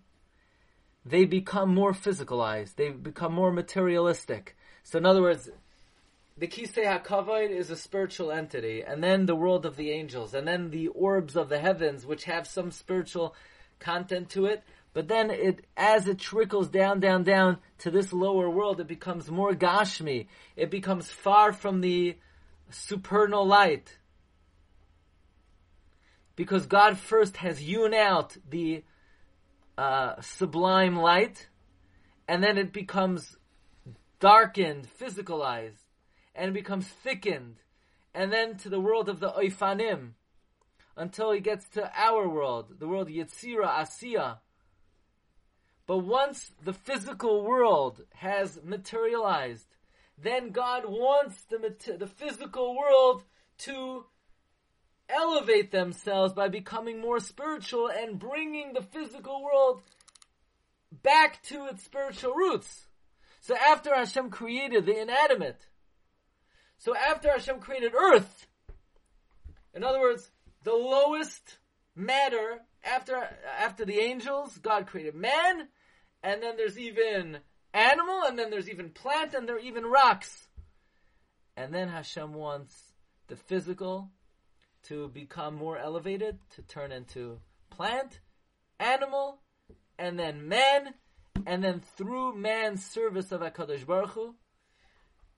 they 1.03 1.25
become 1.25 1.73
more 1.73 1.91
physicalized. 1.91 2.75
They 2.75 2.89
become 2.91 3.33
more 3.33 3.51
materialistic. 3.51 4.55
So 4.83 4.99
in 4.99 5.05
other 5.05 5.21
words, 5.21 5.49
the 6.37 6.47
Kisei 6.47 6.85
HaKavod 6.85 7.49
is 7.49 7.71
a 7.71 7.75
spiritual 7.75 8.31
entity, 8.31 8.83
and 8.83 9.03
then 9.03 9.25
the 9.25 9.35
world 9.35 9.65
of 9.65 9.75
the 9.75 9.91
angels, 9.91 10.33
and 10.33 10.47
then 10.47 10.69
the 10.69 10.89
orbs 10.89 11.35
of 11.35 11.49
the 11.49 11.59
heavens, 11.59 12.05
which 12.05 12.25
have 12.25 12.45
some 12.45 12.71
spiritual 12.71 13.33
content 13.79 14.29
to 14.31 14.45
it. 14.45 14.63
But 14.93 15.07
then 15.07 15.31
it, 15.31 15.65
as 15.75 16.07
it 16.07 16.19
trickles 16.19 16.69
down, 16.69 16.99
down, 16.99 17.23
down 17.23 17.57
to 17.79 17.91
this 17.91 18.13
lower 18.13 18.49
world, 18.49 18.79
it 18.79 18.87
becomes 18.87 19.31
more 19.31 19.53
Gashmi. 19.53 20.27
It 20.55 20.69
becomes 20.69 21.09
far 21.09 21.53
from 21.53 21.81
the 21.81 22.17
supernal 22.69 23.45
light. 23.47 23.97
Because 26.35 26.65
God 26.65 26.97
first 26.97 27.37
has 27.37 27.59
hewn 27.59 27.93
out 27.93 28.37
the 28.49 28.83
uh, 29.77 30.21
sublime 30.21 30.97
light, 30.97 31.47
and 32.27 32.43
then 32.43 32.57
it 32.57 32.73
becomes 32.73 33.37
darkened, 34.19 34.87
physicalized 34.99 35.85
and 36.33 36.53
becomes 36.53 36.87
thickened, 36.87 37.55
and 38.13 38.31
then 38.31 38.57
to 38.57 38.69
the 38.69 38.79
world 38.79 39.07
of 39.07 39.19
the 39.19 39.31
Oifanim, 39.31 40.11
until 40.97 41.31
he 41.31 41.39
gets 41.39 41.67
to 41.69 41.91
our 41.95 42.27
world, 42.27 42.79
the 42.79 42.87
world 42.87 43.09
Yetzira 43.09 43.67
Asiya. 43.67 44.39
But 45.87 45.99
once 45.99 46.51
the 46.63 46.73
physical 46.73 47.43
world 47.43 48.01
has 48.15 48.59
materialized, 48.63 49.67
then 50.17 50.51
God 50.51 50.83
wants 50.85 51.43
the, 51.43 51.75
the 51.97 52.07
physical 52.07 52.75
world 52.75 53.23
to 53.59 54.05
elevate 55.09 55.71
themselves 55.71 56.33
by 56.33 56.47
becoming 56.47 56.99
more 56.99 57.19
spiritual 57.19 57.89
and 57.89 58.19
bringing 58.19 58.73
the 58.73 58.81
physical 58.81 59.43
world 59.43 59.81
back 60.91 61.41
to 61.43 61.65
its 61.67 61.83
spiritual 61.83 62.33
roots. 62.33 62.87
So 63.41 63.55
after 63.55 63.93
Hashem 63.93 64.31
created 64.31 64.85
the 64.85 64.99
inanimate, 64.99 65.67
so 66.77 66.95
after 66.95 67.29
Hashem 67.29 67.59
created 67.59 67.93
earth, 67.93 68.47
in 69.73 69.83
other 69.83 69.99
words, 69.99 70.29
the 70.63 70.73
lowest 70.73 71.57
matter 71.95 72.59
after 72.83 73.27
after 73.59 73.85
the 73.85 73.99
angels, 73.99 74.57
God 74.57 74.87
created 74.87 75.15
man, 75.15 75.67
and 76.23 76.41
then 76.41 76.57
there's 76.57 76.77
even 76.77 77.39
animal, 77.73 78.23
and 78.25 78.37
then 78.37 78.49
there's 78.49 78.69
even 78.69 78.89
plant, 78.89 79.33
and 79.33 79.47
there 79.47 79.57
are 79.57 79.59
even 79.59 79.85
rocks. 79.85 80.47
And 81.57 81.73
then 81.73 81.87
Hashem 81.87 82.33
wants 82.33 82.75
the 83.27 83.35
physical 83.35 84.11
to 84.85 85.09
become 85.09 85.55
more 85.55 85.77
elevated, 85.77 86.37
to 86.55 86.61
turn 86.63 86.91
into 86.91 87.39
plant, 87.69 88.19
animal, 88.79 89.39
and 89.97 90.19
then 90.19 90.47
man, 90.47 90.93
and 91.45 91.63
then 91.63 91.81
through 91.97 92.35
man's 92.35 92.85
service 92.85 93.31
of 93.31 93.41
HaKadosh 93.41 93.85
Baruch 93.85 94.11
Hu, 94.11 94.35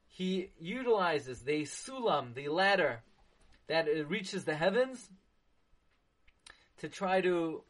he 0.08 0.52
utilizes 0.60 1.42
the 1.42 1.64
sulam, 1.64 2.34
the 2.34 2.50
ladder 2.50 3.02
that 3.68 3.88
reaches 4.10 4.46
the 4.46 4.56
heavens, 4.56 5.10
to 6.78 6.90
try 6.90 7.22
to 7.22 7.64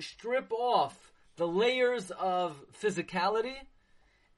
strip 0.00 0.52
off 0.52 1.12
the 1.36 1.46
layers 1.46 2.10
of 2.10 2.56
physicality 2.80 3.54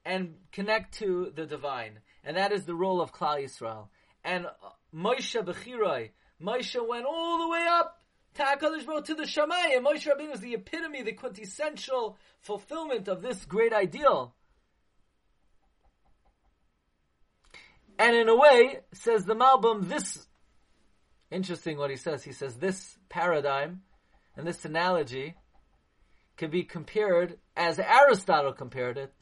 and 0.04 0.34
connect 0.52 0.94
to 0.94 1.32
the 1.34 1.46
divine. 1.46 2.00
and 2.24 2.36
that 2.36 2.52
is 2.52 2.64
the 2.64 2.74
role 2.74 3.00
of 3.00 3.12
Klal 3.12 3.42
Yisrael. 3.42 3.88
And 4.24 4.46
Moshe 4.94 5.42
Bechiroi, 5.44 6.10
Moshe 6.42 6.88
went 6.88 7.06
all 7.06 7.38
the 7.38 7.48
way 7.48 7.66
up 7.68 8.00
to 8.34 8.44
to 8.44 9.14
the 9.14 9.22
Shamayim. 9.22 9.84
Moshe 9.84 10.06
Rabbeinu 10.06 10.34
is 10.34 10.40
the 10.40 10.54
epitome, 10.54 11.02
the 11.02 11.12
quintessential 11.12 12.18
fulfillment 12.40 13.08
of 13.08 13.22
this 13.22 13.44
great 13.44 13.72
ideal. 13.72 14.34
And 17.98 18.16
in 18.16 18.28
a 18.28 18.36
way, 18.36 18.80
says 18.92 19.24
the 19.24 19.36
Malbim, 19.36 19.88
this, 19.88 20.26
interesting 21.30 21.78
what 21.78 21.90
he 21.90 21.96
says, 21.96 22.24
he 22.24 22.32
says 22.32 22.56
this 22.56 22.98
paradigm 23.08 23.82
and 24.36 24.46
this 24.46 24.64
analogy 24.64 25.34
can 26.36 26.50
be 26.50 26.64
compared, 26.64 27.38
as 27.56 27.78
Aristotle 27.78 28.52
compared 28.52 28.98
it, 28.98 29.12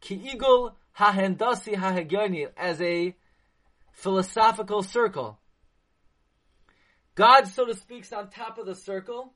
ki 0.00 0.32
igul 0.36 0.74
hahendasi 0.96 2.52
as 2.56 2.80
a 2.80 3.16
philosophical 3.92 4.82
circle. 4.84 5.40
God, 7.14 7.46
so 7.46 7.66
to 7.66 7.74
speak, 7.74 8.04
is 8.04 8.12
on 8.12 8.30
top 8.30 8.58
of 8.58 8.66
the 8.66 8.74
circle, 8.74 9.34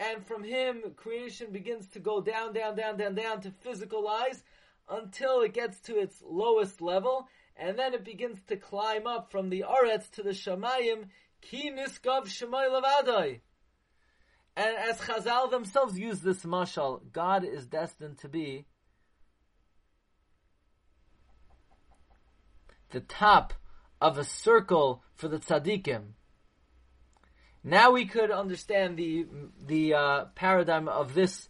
and 0.00 0.26
from 0.26 0.42
him, 0.44 0.82
creation 0.96 1.52
begins 1.52 1.88
to 1.88 1.98
go 1.98 2.20
down, 2.20 2.52
down, 2.52 2.76
down, 2.76 2.96
down, 2.96 3.14
down 3.14 3.40
to 3.42 3.50
physicalize 3.50 4.42
until 4.88 5.42
it 5.42 5.52
gets 5.52 5.80
to 5.80 5.98
its 5.98 6.22
lowest 6.24 6.80
level, 6.80 7.28
and 7.56 7.78
then 7.78 7.92
it 7.94 8.04
begins 8.04 8.38
to 8.46 8.56
climb 8.56 9.06
up 9.06 9.30
from 9.30 9.50
the 9.50 9.64
Aretz 9.68 10.10
to 10.12 10.22
the 10.22 10.30
Shamayim, 10.30 11.08
ki 11.42 11.70
niskav 11.70 12.26
Shemay. 12.26 13.40
And 14.56 14.76
as 14.76 14.98
Chazal 14.98 15.50
themselves 15.50 15.98
use 15.98 16.20
this 16.20 16.44
mashal, 16.44 17.00
God 17.12 17.44
is 17.44 17.66
destined 17.66 18.18
to 18.18 18.28
be 18.28 18.66
the 22.90 23.00
top 23.00 23.52
of 24.00 24.16
a 24.16 24.24
circle 24.24 25.02
for 25.14 25.28
the 25.28 25.38
tzaddikim. 25.38 26.14
Now 27.64 27.90
we 27.92 28.06
could 28.06 28.30
understand 28.30 28.96
the 28.96 29.26
the 29.66 29.94
uh, 29.94 30.24
paradigm 30.34 30.88
of 30.88 31.14
this 31.14 31.48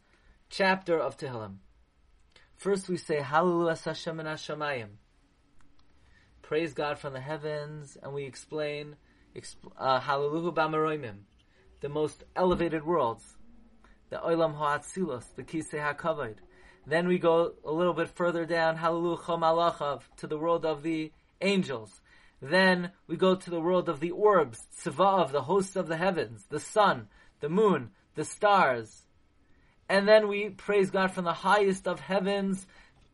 chapter 0.49 0.99
of 0.99 1.17
Tehillim. 1.17 1.57
First, 2.57 2.88
we 2.88 2.97
say 2.97 3.21
Hallelujah 3.21 3.77
Hashem 3.77 4.19
Hashemayim. 4.19 4.88
Praise 6.43 6.73
God 6.75 6.99
from 6.99 7.12
the 7.12 7.21
heavens, 7.21 7.97
and 8.03 8.15
we 8.15 8.25
explain 8.25 8.97
uh, 9.77 10.00
Hallelujah 10.00 10.53
Bamaroimim 10.53 11.19
the 11.81 11.88
most 11.88 12.25
elevated 12.35 12.85
worlds, 12.85 13.37
the 14.11 14.17
Olam 14.17 14.57
Ha'atzilos, 14.57 15.25
the 15.37 15.43
Kisei 15.43 15.79
HaKavod. 15.79 16.37
Then 16.87 17.07
we 17.07 17.19
go 17.19 17.53
a 17.65 17.73
little 17.73 17.93
bit 17.93 18.09
further 18.09 18.45
down, 18.45 18.77
Hallelujah 18.77 19.19
Malachav, 19.19 20.03
to 20.17 20.27
the 20.27 20.38
world 20.38 20.65
of 20.65 20.83
the 20.83 21.12
angels. 21.41 22.00
Then 22.40 22.92
we 23.07 23.16
go 23.16 23.35
to 23.35 23.50
the 23.50 23.61
world 23.61 23.88
of 23.88 24.00
the 24.00 24.12
orbs, 24.12 24.59
Tzvav, 24.83 25.33
the 25.33 25.42
hosts 25.42 25.76
of 25.76 25.88
the 25.88 25.97
heavens, 25.97 26.45
the 26.49 26.61
sun, 26.61 27.09
the 27.40 27.49
moon, 27.49 27.90
the 28.14 28.25
stars. 28.25 29.02
And 29.88 30.07
then 30.07 30.28
we 30.28 30.50
praise 30.50 30.90
God 30.90 31.12
from 31.12 31.25
the 31.25 31.33
highest 31.33 31.88
of 31.88 31.99
heavens, 31.99 32.66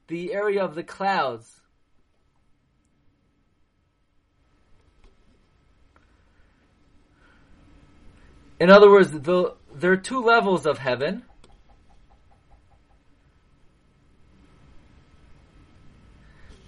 the 0.08 0.34
area 0.34 0.62
of 0.62 0.74
the 0.74 0.82
clouds, 0.82 1.60
In 8.60 8.70
other 8.70 8.90
words, 8.90 9.10
the, 9.10 9.54
there 9.74 9.92
are 9.92 9.96
two 9.96 10.20
levels 10.20 10.64
of 10.64 10.78
heaven. 10.78 11.24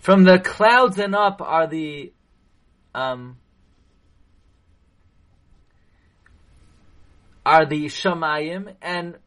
From 0.01 0.25
the 0.25 0.39
clouds 0.39 0.99
and 0.99 1.15
up 1.15 1.41
are 1.41 1.67
the 1.67 2.13
um, 2.97 3.39
are 7.45 7.67
the 7.67 7.85
shamayim, 7.87 8.75
and 8.83 9.19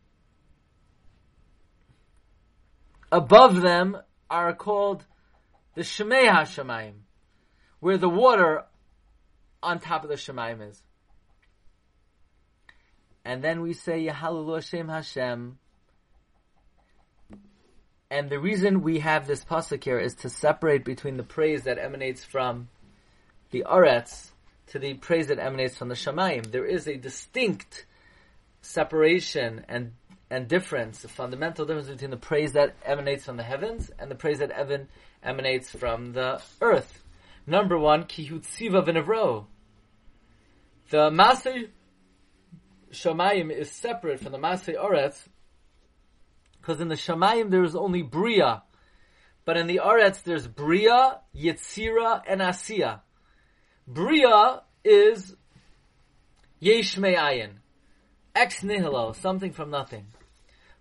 above 3.11 3.61
them 3.61 3.97
are 4.29 4.53
called 4.53 5.05
the 5.75 5.81
shemei 5.81 6.27
hashamayim, 6.27 6.95
where 7.79 7.97
the 7.97 8.09
water 8.09 8.63
on 9.61 9.79
top 9.79 10.03
of 10.03 10.09
the 10.09 10.15
Shemayim 10.15 10.69
is 10.69 10.81
and 13.25 13.43
then 13.43 13.61
we 13.61 13.73
say 13.73 14.05
Yahalulu 14.05 14.55
Hashem 14.55 14.87
Hashem. 14.87 15.59
And 18.09 18.29
the 18.29 18.39
reason 18.39 18.81
we 18.81 18.99
have 18.99 19.27
this 19.27 19.45
pasuk 19.45 19.83
here 19.83 19.99
is 19.99 20.15
to 20.15 20.29
separate 20.29 20.83
between 20.83 21.17
the 21.17 21.23
praise 21.23 21.63
that 21.65 21.77
emanates 21.77 22.23
from 22.23 22.69
the 23.51 23.65
Aretz 23.67 24.29
to 24.67 24.79
the 24.79 24.93
praise 24.95 25.27
that 25.27 25.39
emanates 25.39 25.77
from 25.77 25.89
the 25.89 25.95
Shamayim. 25.95 26.51
There 26.51 26.65
is 26.65 26.87
a 26.87 26.97
distinct 26.97 27.85
separation 28.61 29.65
and 29.67 29.93
and 30.31 30.47
difference, 30.47 31.03
a 31.03 31.07
fundamental 31.07 31.65
difference 31.65 31.87
between 31.87 32.11
the 32.11 32.17
praise 32.17 32.51
that 32.53 32.75
emanates 32.85 33.25
from 33.25 33.37
the 33.37 33.43
heavens 33.43 33.89
and 33.97 34.11
the 34.11 34.15
praise 34.15 34.39
that 34.39 34.51
even 34.61 34.87
emanates 35.23 35.71
from 35.71 36.13
the 36.13 36.39
earth. 36.61 37.03
Number 37.47 37.79
one, 37.79 38.03
kihutziva 38.03 38.85
v'nevro. 38.85 39.45
The 40.91 41.09
Master 41.09 41.63
Shamayim 42.91 43.51
is 43.51 43.71
separate 43.71 44.19
from 44.19 44.31
the 44.31 44.37
Masay 44.37 44.75
Oretz, 44.75 45.27
because 46.61 46.79
in 46.79 46.89
the 46.89 46.95
Shamayim 46.95 47.49
there 47.49 47.63
is 47.63 47.75
only 47.75 48.03
Bria, 48.03 48.61
but 49.45 49.57
in 49.57 49.65
the 49.65 49.81
Oretz 49.83 50.21
there's 50.23 50.47
Bria, 50.47 51.21
Yetzira, 51.35 52.21
and 52.27 52.41
Asiya. 52.41 52.99
Bria 53.89 54.61
is 54.83 55.35
Yesh 56.59 56.97
Me'ayin, 56.97 57.49
ex 58.35 58.63
nihilo, 58.63 59.13
something 59.13 59.51
from 59.51 59.71
nothing. 59.71 60.05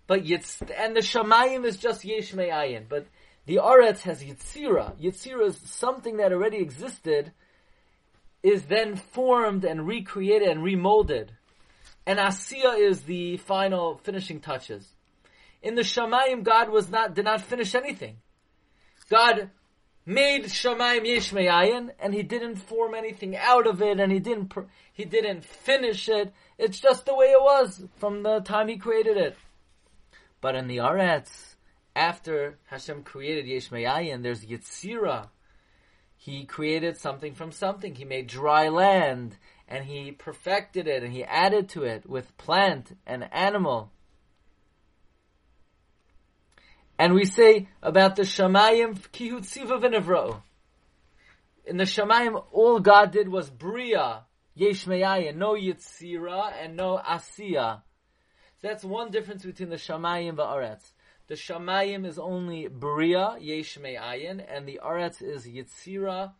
But 0.07 0.23
Yitz, 0.23 0.61
and 0.77 0.95
the 0.95 1.01
Shamayim 1.01 1.65
is 1.65 1.77
just 1.77 2.05
Yesh 2.05 2.33
Me'ayin, 2.33 2.85
but 2.87 3.07
the 3.45 3.57
Oretz 3.57 4.01
has 4.01 4.23
Yitzira. 4.23 4.95
Yitzira 4.99 5.47
is 5.47 5.57
something 5.57 6.17
that 6.17 6.31
already 6.31 6.57
existed, 6.57 7.31
is 8.43 8.63
then 8.63 8.95
formed 8.95 9.65
and 9.65 9.87
recreated 9.87 10.47
and 10.47 10.63
remolded 10.63 11.29
and 12.09 12.17
Asiya 12.17 12.79
is 12.79 13.03
the 13.03 13.37
final 13.37 13.99
finishing 13.99 14.39
touches. 14.39 14.95
In 15.61 15.75
the 15.75 15.83
Shamayim, 15.83 16.43
God 16.43 16.69
was 16.69 16.89
not 16.89 17.13
did 17.13 17.25
not 17.25 17.41
finish 17.41 17.75
anything. 17.75 18.17
God 19.11 19.51
made 20.05 20.45
Shamayim 20.45 21.05
Yesh 21.05 21.31
Me'ayin, 21.33 21.91
and 21.99 22.13
He 22.13 22.23
didn't 22.23 22.55
form 22.55 22.93
anything 22.93 23.35
out 23.35 23.67
of 23.67 23.81
it, 23.81 23.99
and 23.99 24.11
He 24.11 24.19
didn't 24.19 24.53
He 24.93 25.05
didn't 25.05 25.45
finish 25.45 26.09
it. 26.09 26.33
It's 26.57 26.79
just 26.79 27.05
the 27.05 27.15
way 27.15 27.27
it 27.27 27.41
was 27.41 27.83
from 27.97 28.23
the 28.23 28.39
time 28.41 28.67
He 28.67 28.77
created 28.77 29.17
it. 29.17 29.37
But 30.41 30.55
in 30.55 30.67
the 30.67 30.77
Aretz, 30.77 31.55
after 31.95 32.57
Hashem 32.67 33.03
created 33.03 33.45
Yesh 33.45 33.71
Me'ayin, 33.71 34.23
there's 34.23 34.45
Yitzira. 34.45 35.29
He 36.15 36.45
created 36.45 36.97
something 36.97 37.33
from 37.33 37.51
something. 37.51 37.95
He 37.95 38.05
made 38.05 38.27
dry 38.27 38.67
land 38.67 39.37
and 39.69 39.85
he 39.85 40.11
perfected 40.11 40.87
it 40.87 41.03
and 41.03 41.13
he 41.13 41.23
added 41.23 41.69
to 41.69 41.83
it 41.83 42.09
with 42.09 42.37
plant 42.37 42.97
and 43.05 43.31
animal. 43.31 43.91
And 46.99 47.13
we 47.13 47.25
say 47.25 47.69
about 47.81 48.17
the 48.17 48.23
Shamayim, 48.23 48.99
kihutziva 49.13 49.81
v'nevro. 49.81 50.41
In 51.65 51.77
the 51.77 51.85
Shamayim, 51.85 52.43
all 52.51 52.79
God 52.79 53.11
did 53.11 53.29
was 53.29 53.49
Bria, 53.49 54.25
Yesh 54.53 54.85
no 54.85 55.55
Yitzira 55.55 56.53
and 56.61 56.75
no 56.75 56.99
Asiya. 57.03 57.81
So 58.61 58.67
that's 58.67 58.83
one 58.83 59.11
difference 59.11 59.45
between 59.45 59.69
the 59.69 59.77
Shamayim 59.77 60.29
and 60.29 60.39
Aretz. 60.39 60.91
The 61.27 61.35
Shamayim 61.35 62.05
is 62.05 62.19
only 62.19 62.67
Bria, 62.67 63.37
Yesh 63.39 63.77
and 63.77 64.67
the 64.67 64.79
Aretz 64.83 65.21
is 65.23 65.47
Yitzira 65.47 66.33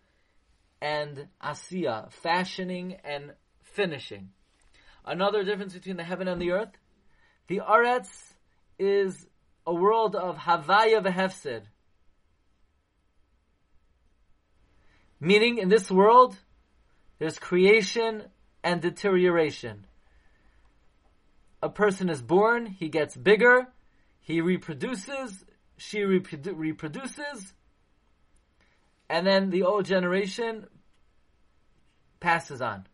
and 0.82 1.28
asiya, 1.41 2.12
fashioning 2.12 2.98
and 3.04 3.34
finishing. 3.62 4.30
Another 5.06 5.43
difference 5.43 5.74
between 5.74 5.98
the 5.98 6.04
heaven 6.04 6.28
and 6.28 6.41
the 6.41 6.52
earth, 6.52 6.72
the 7.48 7.62
aretz 7.67 8.10
is 8.78 9.28
a 9.65 9.74
world 9.74 10.15
of 10.15 10.38
havaya 10.38 11.04
v'hefsid. 11.04 11.63
Meaning, 15.19 15.58
in 15.58 15.69
this 15.69 15.91
world, 15.91 16.38
there's 17.19 17.38
creation 17.38 18.24
and 18.63 18.82
deterioration. 18.82 19.86
A 21.62 21.69
person 21.69 22.10
is 22.10 22.22
born, 22.22 22.65
he 22.65 22.88
gets 22.88 23.17
bigger, 23.17 23.67
he 24.22 24.39
reproduces, 24.39 25.43
she 25.76 26.00
reprodu- 26.00 26.54
reproduces, 26.56 27.54
and 29.10 29.28
then 29.28 29.50
the 29.50 29.63
old 29.63 29.86
generation 29.86 30.67
passes 32.19 32.62
on. 32.62 32.88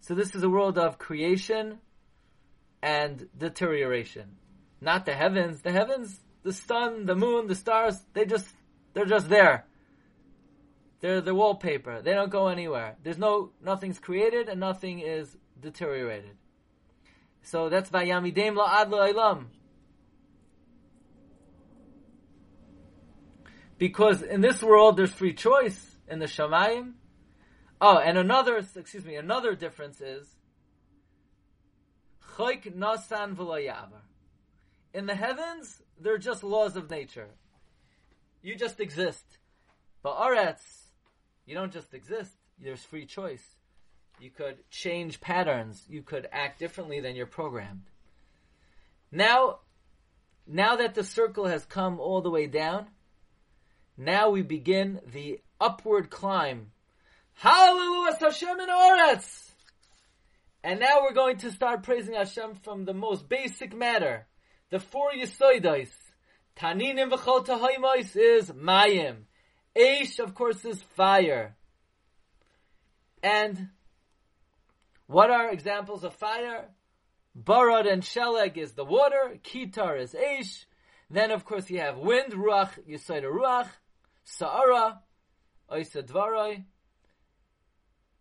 So 0.00 0.14
this 0.14 0.34
is 0.34 0.42
a 0.42 0.48
world 0.48 0.78
of 0.78 0.98
creation 0.98 1.78
and 2.82 3.28
deterioration. 3.36 4.36
Not 4.82 5.06
the 5.06 5.14
heavens. 5.14 5.62
The 5.62 5.70
heavens, 5.70 6.18
the 6.42 6.52
sun, 6.52 7.06
the 7.06 7.14
moon, 7.14 7.46
the 7.46 7.54
stars, 7.54 8.02
they 8.14 8.26
just, 8.26 8.48
they're 8.94 9.06
just 9.06 9.28
there. 9.28 9.64
They're 11.00 11.20
the 11.20 11.34
wallpaper. 11.34 12.02
They 12.02 12.12
don't 12.12 12.30
go 12.30 12.48
anywhere. 12.48 12.96
There's 13.02 13.18
no 13.18 13.50
nothing's 13.62 13.98
created 13.98 14.48
and 14.48 14.60
nothing 14.60 15.00
is 15.00 15.36
deteriorated. 15.60 16.36
So 17.42 17.68
that's 17.68 17.90
Vayamidem 17.90 18.56
la'ad 18.56 18.88
la'olam. 18.88 19.46
Because 23.78 24.22
in 24.22 24.40
this 24.40 24.62
world 24.62 24.96
there's 24.96 25.12
free 25.12 25.34
choice 25.34 25.96
in 26.08 26.20
the 26.20 26.26
Shamayim. 26.26 26.92
Oh, 27.80 27.98
and 27.98 28.16
another, 28.16 28.58
excuse 28.58 29.04
me, 29.04 29.16
another 29.16 29.56
difference 29.56 30.00
is 30.00 30.28
Chayk 32.36 32.76
nasan 32.76 33.34
v'lo 33.34 33.60
In 34.94 35.06
the 35.06 35.14
heavens, 35.14 35.82
they're 36.00 36.18
just 36.18 36.44
laws 36.44 36.76
of 36.76 36.90
nature. 36.90 37.28
You 38.42 38.56
just 38.56 38.80
exist. 38.80 39.24
But 40.02 40.16
Aretz, 40.16 40.62
you 41.46 41.54
don't 41.54 41.72
just 41.72 41.94
exist. 41.94 42.32
There's 42.58 42.82
free 42.82 43.06
choice. 43.06 43.44
You 44.20 44.30
could 44.30 44.58
change 44.70 45.20
patterns. 45.20 45.82
You 45.88 46.02
could 46.02 46.28
act 46.30 46.58
differently 46.58 47.00
than 47.00 47.16
you're 47.16 47.26
programmed. 47.26 47.84
Now, 49.10 49.60
now 50.46 50.76
that 50.76 50.94
the 50.94 51.04
circle 51.04 51.46
has 51.46 51.64
come 51.64 51.98
all 52.00 52.20
the 52.20 52.30
way 52.30 52.46
down, 52.46 52.86
now 53.96 54.30
we 54.30 54.42
begin 54.42 55.00
the 55.12 55.40
upward 55.60 56.10
climb. 56.10 56.72
Hallelujah, 57.34 58.16
Hashem 58.20 58.60
in 58.60 58.68
Oretz! 58.68 59.50
And 60.64 60.80
now 60.80 61.02
we're 61.02 61.14
going 61.14 61.38
to 61.38 61.50
start 61.50 61.82
praising 61.82 62.14
Hashem 62.14 62.54
from 62.56 62.84
the 62.84 62.94
most 62.94 63.28
basic 63.28 63.74
matter. 63.74 64.26
The 64.72 64.80
four 64.80 65.10
Yisoidais. 65.12 65.90
Taninim 66.56 67.12
v'chol 67.12 67.44
tahaymos 67.46 68.16
is 68.16 68.50
Mayim. 68.52 69.24
Aish, 69.76 70.18
of 70.18 70.34
course, 70.34 70.64
is 70.64 70.82
fire. 70.96 71.56
And 73.22 73.68
what 75.06 75.30
are 75.30 75.50
examples 75.50 76.04
of 76.04 76.14
fire? 76.14 76.70
Barad 77.38 77.86
and 77.86 78.02
Sheleg 78.02 78.56
is 78.56 78.72
the 78.72 78.86
water. 78.86 79.38
Kitar 79.44 80.00
is 80.00 80.14
Aish. 80.14 80.64
Then, 81.10 81.32
of 81.32 81.44
course, 81.44 81.68
you 81.68 81.80
have 81.80 81.98
wind, 81.98 82.32
Ruach, 82.32 82.70
Yisoida 82.88 83.30
Ruach. 83.30 83.68
Sa'ara, 84.24 85.02
Oisa 85.70 86.02
Dvaroi. 86.02 86.64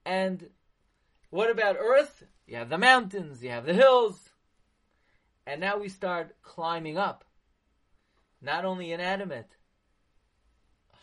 And 0.06 0.50
what 1.30 1.50
about 1.50 1.78
earth? 1.80 2.26
You 2.46 2.58
have 2.58 2.68
the 2.68 2.78
mountains, 2.78 3.42
you 3.42 3.52
have 3.52 3.66
the 3.66 3.74
hills. 3.74 4.31
And 5.46 5.60
now 5.62 5.78
we 5.78 5.90
start 5.90 6.36
climbing 6.42 6.98
up. 6.98 7.24
Not 8.42 8.66
only 8.66 8.92
inanimate. 8.92 9.50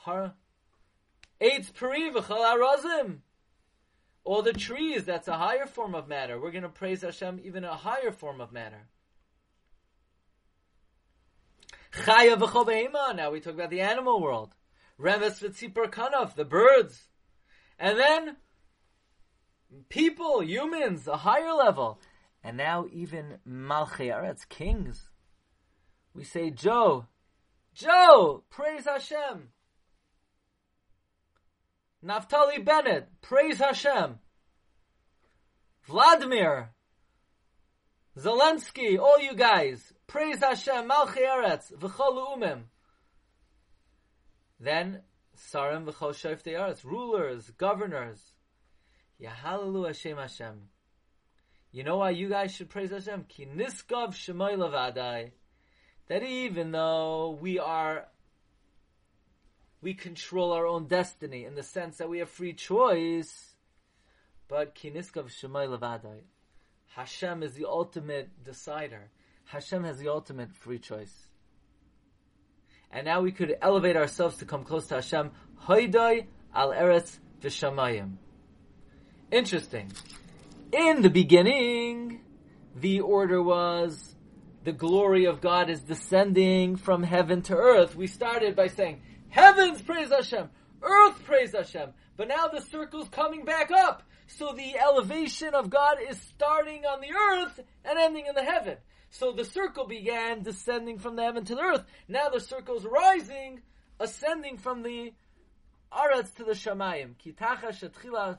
Eitz 0.07 1.75
Peri 1.75 2.11
Arazim. 2.11 3.19
All 4.25 4.43
the 4.43 4.53
trees, 4.53 5.05
that's 5.05 5.29
a 5.29 5.39
higher 5.39 5.67
form 5.67 5.95
of 5.95 6.09
matter. 6.09 6.39
We're 6.39 6.51
going 6.51 6.63
to 6.63 6.69
praise 6.69 7.03
Hashem 7.03 7.41
even 7.43 7.65
a 7.65 7.75
higher 7.75 8.13
form 8.13 8.41
of 8.41 8.53
matter. 8.53 8.89
Chaya 11.93 13.17
Now 13.17 13.31
we 13.31 13.41
talk 13.41 13.55
about 13.55 13.71
the 13.71 13.81
animal 13.81 14.21
world. 14.21 14.55
Remes 15.01 15.41
v'tzipor 15.41 15.91
kanaf, 15.91 16.35
the 16.35 16.45
birds. 16.45 17.09
And 17.79 17.99
then 17.99 18.37
people, 19.89 20.43
humans, 20.43 21.07
a 21.07 21.19
higher 21.19 21.53
level. 21.53 22.01
And 22.49 22.57
now 22.57 22.87
even 22.91 23.41
Malchei 23.47 24.09
Aretz, 24.11 24.49
kings. 24.49 25.11
We 26.15 26.25
say, 26.25 26.49
Joe, 26.49 27.05
Joe, 27.75 28.43
praise 28.49 28.87
Hashem. 28.87 29.51
Naftali 32.03 32.65
Bennett, 32.65 33.09
praise 33.21 33.59
Hashem. 33.59 34.21
Vladimir, 35.87 36.71
Zelensky, 38.17 38.99
all 38.99 39.21
you 39.21 39.35
guys, 39.35 39.93
praise 40.07 40.39
Hashem, 40.39 40.89
Malchei 40.89 41.29
Aretz, 41.29 41.71
v'chol 41.75 42.35
umim. 42.35 42.63
Then 44.59 45.03
Sarim 45.37 45.85
v'chol 45.85 46.15
shoftei 46.15 46.59
aretz, 46.59 46.83
rulers, 46.83 47.51
governors. 47.51 48.33
Yahalalu 49.21 49.89
Hashem 49.89 50.17
Hashem. 50.17 50.71
You 51.71 51.85
know 51.85 51.99
why 51.99 52.11
you 52.11 52.29
guys 52.29 52.55
should 52.55 52.71
praise 52.71 52.91
Hashem? 52.91 53.25
Ki 53.29 53.47
niskav 53.47 54.11
shemoy 54.11 54.57
levadai. 54.57 55.33
That 56.09 56.23
even 56.23 56.73
though 56.73 57.39
we 57.41 57.59
are, 57.59 58.07
we 59.83 59.95
control 59.95 60.53
our 60.53 60.67
own 60.67 60.87
destiny 60.87 61.45
in 61.45 61.55
the 61.55 61.63
sense 61.63 61.99
that 61.99 62.09
we 62.09 62.21
have 62.21 62.31
free 62.31 62.55
choice, 62.55 63.55
but 64.49 64.75
ki 64.75 64.91
niskav 64.91 65.27
shemoy 65.27 65.69
levadai. 65.69 66.21
Hashem 66.97 67.43
is 67.43 67.55
the 67.55 67.67
ultimate 67.67 68.43
decider. 68.43 69.11
Hashem 69.45 69.85
has 69.85 69.99
the 69.99 70.09
ultimate 70.09 70.53
free 70.53 70.79
choice 70.79 71.29
and 72.91 73.05
now 73.05 73.21
we 73.21 73.33
could 73.33 73.57
elevate 73.61 73.97
ourselves 73.97 74.39
to 74.39 74.45
come 74.45 74.65
close 74.65 74.87
to 74.89 74.97
Hashem. 74.97 75.31
Hoidoi 75.67 76.27
al 76.55 76.71
eretz 76.71 77.19
v'shamayim. 77.43 78.15
Interesting. 79.31 79.93
In 80.73 81.01
the 81.01 81.09
beginning, 81.09 82.21
the 82.77 83.01
order 83.01 83.43
was 83.43 84.15
the 84.65 84.73
glory 84.73 85.25
of 85.25 85.41
God 85.41 85.71
is 85.71 85.81
descending 85.81 86.77
from 86.77 87.03
heaven 87.03 87.41
to 87.43 87.57
earth. 87.57 87.97
We 87.97 88.07
started 88.07 88.55
by 88.55 88.67
saying, 88.67 89.01
heavens 89.31 89.81
praise 89.81 90.11
Hashem, 90.11 90.51
earth 90.83 91.25
praise 91.25 91.53
Hashem. 91.53 91.95
But 92.19 92.29
now 92.29 92.49
the 92.49 92.61
circle's 92.61 93.09
coming 93.09 93.47
back 93.47 93.71
up. 93.71 94.03
So 94.27 94.53
the 94.53 94.79
elevation 94.79 95.55
of 95.55 95.71
God 95.71 95.99
is 96.07 96.21
starting 96.21 96.85
on 96.85 97.01
the 97.01 97.15
earth 97.15 97.61
and 97.87 97.99
ending 97.99 98.27
in 98.27 98.35
the 98.35 98.45
heaven. 98.45 98.77
So 99.09 99.33
the 99.33 99.47
circle 99.47 99.87
began 99.87 100.43
descending 100.43 100.99
from 100.99 101.17
the 101.17 101.23
heaven 101.23 101.47
to 101.47 101.55
the 101.55 101.63
earth. 101.63 101.85
Now 102.09 102.29
the 102.29 102.41
circle 102.41 102.77
is 102.77 102.85
rising, 102.85 103.63
ascending 103.99 104.59
from 104.59 104.83
the 104.83 105.15
aretz 105.91 106.35
to 106.35 106.45
the 106.45 106.53
shamayim. 106.53 107.15
Kitacha 107.25 107.69
shetchila 107.69 108.39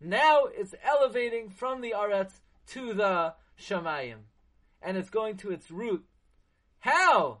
Now 0.00 0.44
it's 0.44 0.74
elevating 0.84 1.48
from 1.50 1.80
the 1.80 1.94
aretz 1.96 2.32
to 2.68 2.92
the 2.92 3.34
Shemayim. 3.58 4.18
and 4.82 4.96
it's 4.96 5.10
going 5.10 5.36
to 5.38 5.50
its 5.50 5.70
root. 5.70 6.04
How? 6.80 7.38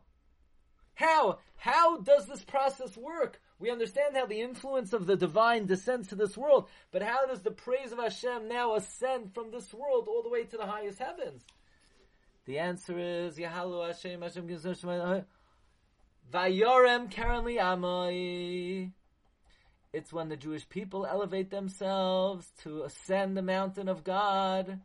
How? 0.94 1.38
How 1.56 1.98
does 1.98 2.26
this 2.26 2.42
process 2.42 2.96
work? 2.96 3.40
We 3.58 3.70
understand 3.70 4.16
how 4.16 4.26
the 4.26 4.40
influence 4.40 4.92
of 4.92 5.06
the 5.06 5.16
divine 5.16 5.66
descends 5.66 6.08
to 6.08 6.14
this 6.14 6.36
world, 6.36 6.68
but 6.90 7.02
how 7.02 7.26
does 7.26 7.42
the 7.42 7.50
praise 7.50 7.92
of 7.92 7.98
Hashem 7.98 8.48
now 8.48 8.74
ascend 8.74 9.34
from 9.34 9.50
this 9.50 9.72
world 9.72 10.08
all 10.08 10.22
the 10.22 10.28
way 10.28 10.44
to 10.44 10.56
the 10.56 10.66
highest 10.66 10.98
heavens? 10.98 11.42
The 12.44 12.58
answer 12.58 12.98
is 12.98 13.38
Yahalu 13.38 13.86
Hashem 13.88 14.22
Hashem 14.22 14.46
Vayorem 16.32 17.10
Karanli 17.12 17.58
Amoi. 17.58 18.92
It's 19.96 20.12
when 20.12 20.28
the 20.28 20.36
Jewish 20.36 20.68
people 20.68 21.06
elevate 21.06 21.48
themselves 21.48 22.46
to 22.64 22.82
ascend 22.82 23.34
the 23.34 23.40
mountain 23.40 23.88
of 23.88 24.04
God, 24.04 24.78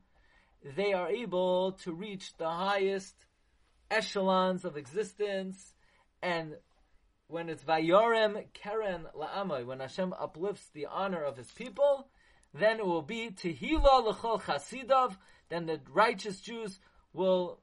they 0.78 0.94
are 0.94 1.10
able 1.10 1.74
to 1.84 1.92
reach 1.92 2.32
the 2.38 2.50
highest 2.50 3.14
echelons 3.90 4.64
of 4.64 4.78
existence 4.78 5.74
and 6.22 6.56
when 7.28 7.50
it's 7.50 7.62
Vayorem 7.62 8.42
Keren 8.54 9.06
La'amai, 9.14 9.66
when 9.66 9.82
Hashem 9.82 10.14
uplifts 10.14 10.70
the 10.74 10.86
honor 10.86 11.22
of 11.22 11.36
His 11.36 11.52
people, 11.52 12.08
then 12.54 12.80
it 12.80 12.86
will 12.86 13.02
be 13.02 13.32
Tehila 13.32 14.06
L'chol 14.06 14.42
Chasidav, 14.42 15.18
then 15.50 15.66
the 15.66 15.82
righteous 15.92 16.40
Jews 16.40 16.80
will, 17.12 17.60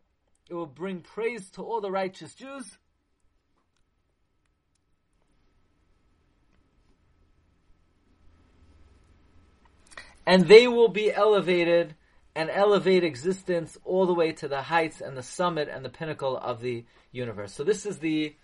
it 0.50 0.54
will 0.54 0.66
bring 0.66 1.00
praise 1.00 1.48
to 1.52 1.62
all 1.62 1.80
the 1.80 1.90
righteous 1.90 2.34
Jews. 2.34 2.76
And 10.28 10.46
they 10.46 10.68
will 10.68 10.88
be 10.88 11.10
elevated 11.10 11.94
and 12.36 12.50
elevate 12.50 13.02
existence 13.02 13.78
all 13.82 14.04
the 14.04 14.12
way 14.12 14.32
to 14.32 14.46
the 14.46 14.60
heights 14.60 15.00
and 15.00 15.16
the 15.16 15.22
summit 15.22 15.70
and 15.72 15.82
the 15.82 15.88
pinnacle 15.88 16.36
of 16.36 16.60
the 16.60 16.84
universe. 17.12 17.54
So 17.54 17.64
this 17.64 17.86
is 17.86 17.98
the 17.98 18.36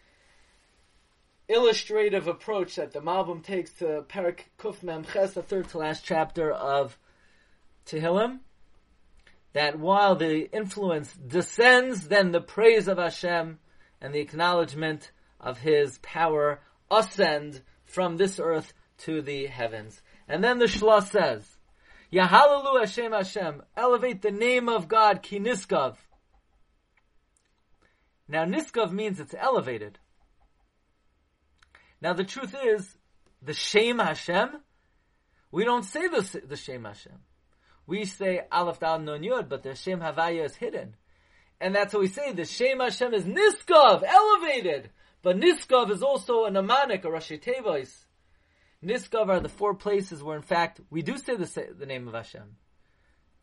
illustrative 1.47 2.27
approach 2.27 2.77
that 2.77 2.95
the 2.95 3.01
Malbim 3.01 3.45
takes 3.45 3.71
to 3.75 4.03
Parak 4.09 4.41
Kuf 4.59 4.83
Mem 4.83 5.05
Ches, 5.05 5.35
the 5.35 5.43
third 5.43 5.69
to 5.69 5.79
last 5.79 6.07
chapter 6.07 6.51
of 6.51 6.99
Tehillim, 7.85 8.39
that 9.53 9.79
while 9.79 10.17
the 10.17 10.51
influence 10.57 11.13
descends, 11.13 12.09
then 12.09 12.33
the 12.33 12.41
praise 12.41 12.89
of 12.89 12.97
Hashem 12.97 13.59
and 14.01 14.15
the 14.15 14.21
acknowledgement 14.21 15.11
of 15.39 15.59
His 15.59 15.99
power 15.99 16.61
ascend 16.91 17.61
from 17.85 18.17
this 18.17 18.41
earth 18.41 18.73
to 19.01 19.21
the 19.21 19.49
heavens. 19.49 20.01
And 20.27 20.43
then 20.43 20.59
the 20.59 20.65
Shla 20.65 21.03
says, 21.07 21.54
Yahalalu 22.15 22.79
Hashem 22.79 23.11
Hashem, 23.11 23.63
elevate 23.77 24.23
the 24.23 24.31
name 24.31 24.69
of 24.69 24.87
God, 24.87 25.21
Ki 25.21 25.41
Niskav. 25.41 25.97
Now 28.29 28.45
Niskav 28.45 28.93
means 28.93 29.19
it's 29.19 29.35
elevated. 29.37 29.99
Now 32.01 32.13
the 32.13 32.23
truth 32.23 32.55
is, 32.65 32.97
the 33.43 33.53
Shem 33.53 33.99
Hashem, 33.99 34.61
we 35.51 35.65
don't 35.65 35.83
say 35.83 36.07
the, 36.07 36.41
the 36.47 36.57
Shem 36.57 36.85
Hashem. 36.85 37.19
We 37.85 38.05
say 38.05 38.43
Aleph 38.51 38.79
Dal 38.79 39.01
Nun 39.01 39.23
Yud, 39.23 39.49
but 39.49 39.65
the 39.65 39.75
Shem 39.75 39.99
Havaya 39.99 40.45
is 40.45 40.55
hidden. 40.55 40.95
And 41.61 41.75
that's 41.75 41.93
what 41.95 42.01
we 42.01 42.09
say, 42.09 42.33
the 42.33 42.45
Shem 42.45 42.79
Hashem 42.79 43.13
is 43.13 43.25
Niskav, 43.25 44.05
elevated. 44.05 44.91
But 45.23 45.39
Niskav 45.39 45.91
is 45.91 46.03
also 46.03 46.45
a 46.45 46.51
mnemonic, 46.51 47.05
a 47.05 47.09
Rashi 47.09 47.43
Tevois. 47.43 47.93
Niskav 48.85 49.29
are 49.29 49.41
the 49.41 49.49
four 49.49 49.75
places 49.75 50.23
where 50.23 50.37
in 50.37 50.43
fact 50.43 50.81
we 50.91 51.03
do 51.03 51.17
say 51.17 51.37
the, 51.37 51.75
the 51.79 51.87
name 51.87 52.07
of 52.07 52.15
Hashem. 52.15 52.57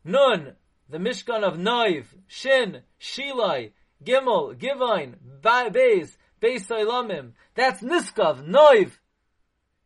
Nun, 0.04 0.56
the 0.90 0.98
Mishkan 0.98 1.44
of 1.44 1.58
Noiv, 1.58 2.06
Shin, 2.28 2.82
Shilai, 3.00 3.72
Gimel, 4.04 4.56
Givain, 4.56 5.16
Beis, 5.42 6.16
Beis 6.42 6.68
Olamim. 6.68 7.32
That's 7.56 7.82
Niskav, 7.82 8.46
Noiv, 8.48 8.92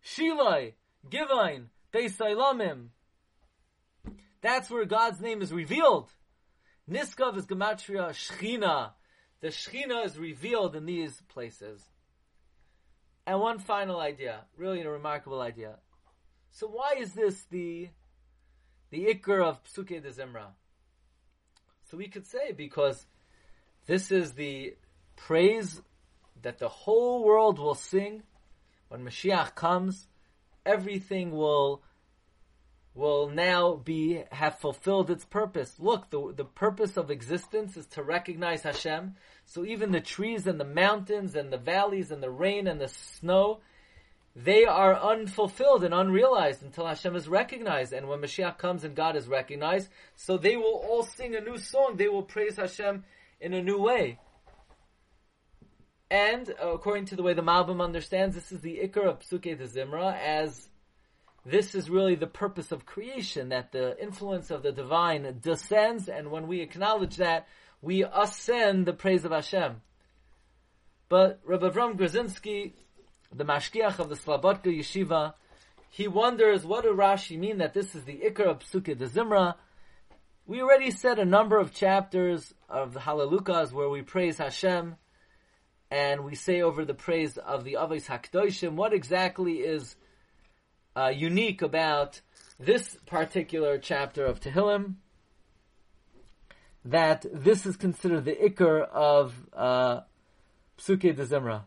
Shilai, 0.03 0.73
Givain, 1.09 1.65
Beis 1.93 2.17
Olamim. 2.17 2.87
That's 4.41 4.69
where 4.69 4.85
God's 4.85 5.21
name 5.21 5.41
is 5.41 5.51
revealed. 5.51 6.09
Niskav 6.89 7.37
is 7.37 7.45
Gematria 7.45 8.09
Shechina. 8.09 8.91
The 9.41 9.47
Shechina 9.47 10.05
is 10.05 10.17
revealed 10.17 10.75
in 10.75 10.85
these 10.85 11.21
places. 11.29 11.83
And 13.27 13.39
one 13.39 13.59
final 13.59 13.99
idea, 13.99 14.41
really 14.57 14.81
a 14.81 14.89
remarkable 14.89 15.41
idea. 15.41 15.75
So 16.51 16.67
why 16.67 16.95
is 16.97 17.13
this 17.13 17.43
the 17.49 17.89
the 18.91 19.05
ikar 19.07 19.43
of 19.43 19.63
Psuke 19.63 20.01
de 20.01 20.11
Zimra? 20.11 20.47
So 21.89 21.97
we 21.97 22.07
could 22.07 22.27
say 22.27 22.51
because 22.51 23.05
this 23.87 24.11
is 24.11 24.33
the 24.33 24.75
praise 25.15 25.81
that 26.41 26.59
the 26.59 26.69
whole 26.69 27.23
world 27.23 27.59
will 27.59 27.75
sing 27.75 28.23
when 28.89 29.03
Mashiach 29.03 29.55
comes. 29.55 30.07
Everything 30.65 31.31
will 31.31 31.81
will 32.95 33.29
now 33.29 33.75
be 33.75 34.23
have 34.31 34.57
fulfilled 34.59 35.11
its 35.11 35.25
purpose. 35.25 35.75
Look, 35.77 36.09
the 36.09 36.33
the 36.35 36.45
purpose 36.45 36.95
of 36.97 37.11
existence 37.11 37.75
is 37.75 37.85
to 37.87 38.01
recognize 38.01 38.63
Hashem. 38.63 39.15
So 39.45 39.65
even 39.65 39.91
the 39.91 40.01
trees 40.01 40.47
and 40.47 40.59
the 40.59 40.65
mountains 40.65 41.35
and 41.35 41.51
the 41.51 41.57
valleys 41.57 42.09
and 42.09 42.23
the 42.23 42.31
rain 42.31 42.67
and 42.67 42.79
the 42.79 42.87
snow, 42.87 43.59
they 44.35 44.65
are 44.65 44.95
unfulfilled 44.95 45.83
and 45.83 45.93
unrealized 45.93 46.63
until 46.63 46.87
Hashem 46.87 47.15
is 47.15 47.27
recognized. 47.27 47.91
And 47.91 48.07
when 48.07 48.21
Mashiach 48.21 48.57
comes 48.57 48.85
and 48.85 48.95
God 48.95 49.17
is 49.17 49.27
recognized, 49.27 49.89
so 50.15 50.37
they 50.37 50.55
will 50.55 50.81
all 50.89 51.03
sing 51.03 51.35
a 51.35 51.41
new 51.41 51.57
song. 51.57 51.97
They 51.97 52.07
will 52.07 52.23
praise 52.23 52.55
Hashem 52.55 53.03
in 53.41 53.53
a 53.53 53.61
new 53.61 53.77
way. 53.77 54.19
And 56.09 56.53
according 56.61 57.05
to 57.07 57.15
the 57.15 57.23
way 57.23 57.33
the 57.33 57.41
Malbim 57.41 57.83
understands, 57.83 58.35
this 58.35 58.51
is 58.51 58.61
the 58.61 58.79
Ikar 58.83 59.05
of 59.05 59.19
Psuke 59.19 59.57
de 59.57 59.67
Zimra 59.67 60.17
as 60.17 60.69
this 61.45 61.75
is 61.75 61.89
really 61.89 62.15
the 62.15 62.27
purpose 62.27 62.71
of 62.71 62.85
creation, 62.85 63.49
that 63.49 63.71
the 63.71 64.01
influence 64.01 64.49
of 64.49 64.63
the 64.63 64.71
divine 64.71 65.39
descends, 65.41 66.09
and 66.09 66.31
when 66.31 66.47
we 66.47 66.61
acknowledge 66.61 67.17
that, 67.17 67.47
we 67.81 68.03
ascend 68.03 68.87
the 68.87 68.93
praise 68.93 69.25
of 69.25 69.31
Hashem. 69.31 69.81
But 71.07 71.39
Rabbi 71.45 71.69
Avram 71.69 71.97
Grodzinski, 71.97 72.73
the 73.31 73.45
mashgiach 73.45 73.99
of 73.99 74.09
the 74.09 74.15
Slobodka 74.15 74.75
Yeshiva, 74.75 75.33
he 75.91 76.07
wonders 76.07 76.65
what 76.65 76.83
does 76.83 76.97
Rashi 76.97 77.37
mean 77.37 77.59
that 77.59 77.73
this 77.73 77.93
is 77.93 78.03
the 78.03 78.21
Ikar 78.25 78.47
of 78.47 78.59
Psuke 78.59 78.97
de 78.97 79.07
Zimra. 79.07 79.55
We 80.47 80.61
already 80.61 80.91
said 80.91 81.19
a 81.19 81.25
number 81.25 81.59
of 81.59 81.73
chapters 81.73 82.53
of 82.67 82.93
the 82.93 82.99
Hallelujahs 82.99 83.71
where 83.71 83.87
we 83.87 84.01
praise 84.01 84.39
Hashem, 84.39 84.95
and 85.91 86.25
we 86.25 86.33
say 86.33 86.61
over 86.61 86.85
the 86.85 86.95
praise 86.95 87.37
of 87.37 87.63
the 87.63 87.73
Avos 87.73 88.07
Hakdoshim. 88.07 88.71
What 88.71 88.93
exactly 88.93 89.57
is 89.59 89.95
uh, 90.95 91.09
unique 91.09 91.61
about 91.61 92.21
this 92.59 92.97
particular 93.05 93.77
chapter 93.77 94.25
of 94.25 94.39
Tehillim 94.39 94.95
that 96.85 97.25
this 97.33 97.65
is 97.65 97.75
considered 97.75 98.25
the 98.25 98.35
ikar 98.35 98.87
of 98.89 99.33
uh, 99.53 100.01
Psuke 100.77 101.15
de 101.15 101.25
Zimra. 101.25 101.63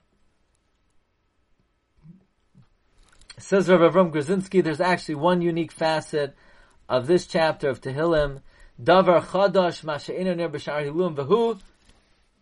Says 3.36 3.68
Rav 3.68 3.92
Avram 3.92 4.12
Grodzinski, 4.12 4.62
there's 4.62 4.80
actually 4.80 5.16
one 5.16 5.42
unique 5.42 5.72
facet 5.72 6.34
of 6.88 7.06
this 7.06 7.26
chapter 7.26 7.68
of 7.68 7.80
Tehillim. 7.80 8.40
Davar 8.82 9.22
Chadash. 9.22 9.84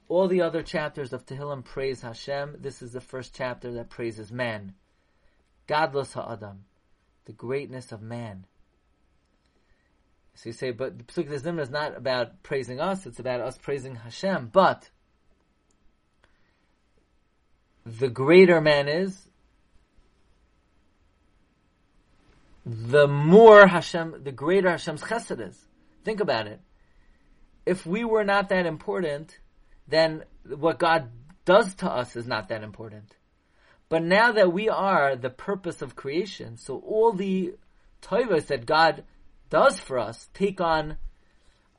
All 0.09 0.29
the 0.29 0.43
other 0.43 0.63
chapters 0.63 1.13
of 1.13 1.27
Tehillim 1.27 1.65
praise 1.65 2.03
Hashem. 2.03 2.57
This 2.61 2.81
is 2.81 2.93
the 2.93 3.01
first 3.01 3.35
chapter 3.35 3.73
that 3.73 3.91
praises 3.91 4.31
man. 4.31 4.75
Gadlus 5.67 6.13
Ha'adam 6.13 6.65
the 7.27 7.33
greatness 7.33 7.93
of 7.93 8.01
man. 8.01 8.47
So 10.35 10.51
you 10.51 10.53
say, 10.53 10.71
but 10.71 10.99
the 10.99 11.05
Pesukei 11.05 11.31
de 11.31 11.39
Zimra 11.41 11.61
is 11.61 11.71
not 11.71 11.97
about 11.97 12.43
praising 12.43 12.81
us, 12.81 13.07
it's 13.07 13.19
about 13.19 13.41
us 13.41 13.59
praising 13.59 13.97
Hashem. 13.97 14.51
But 14.53 14.91
the 17.85 18.09
greater 18.09 18.61
man 18.61 18.89
is, 18.89 19.29
the 22.65 23.07
more 23.07 23.67
Hashem, 23.67 24.25
the 24.25 24.33
greater 24.33 24.71
Hashem's 24.71 25.03
chesed 25.03 25.41
is. 25.41 25.67
Think 26.05 26.21
about 26.21 26.47
it. 26.47 26.61
If 27.65 27.87
we 27.87 28.05
were 28.05 28.25
not 28.25 28.49
that 28.51 28.67
important, 28.67 29.39
then 29.89 30.25
what 30.45 30.79
God 30.79 31.11
does 31.45 31.75
to 31.77 31.91
us 31.91 32.17
is 32.17 32.27
not 32.27 32.49
that 32.49 32.63
important. 32.63 33.17
But 33.89 34.03
now 34.03 34.33
that 34.33 34.53
we 34.53 34.69
are 34.69 35.15
the 35.15 35.31
purpose 35.31 35.81
of 35.81 35.97
creation, 35.97 36.57
so 36.57 36.79
all 36.79 37.13
the 37.13 37.55
tovas 38.03 38.47
that 38.47 38.67
God 38.67 39.05
does 39.49 39.79
for 39.79 39.99
us 39.99 40.29
take 40.35 40.61
on 40.61 40.97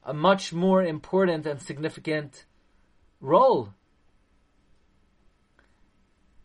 a 0.04 0.14
much 0.14 0.54
more 0.54 0.84
important 0.84 1.46
and 1.46 1.62
significant 1.62 2.46
role. 3.20 3.74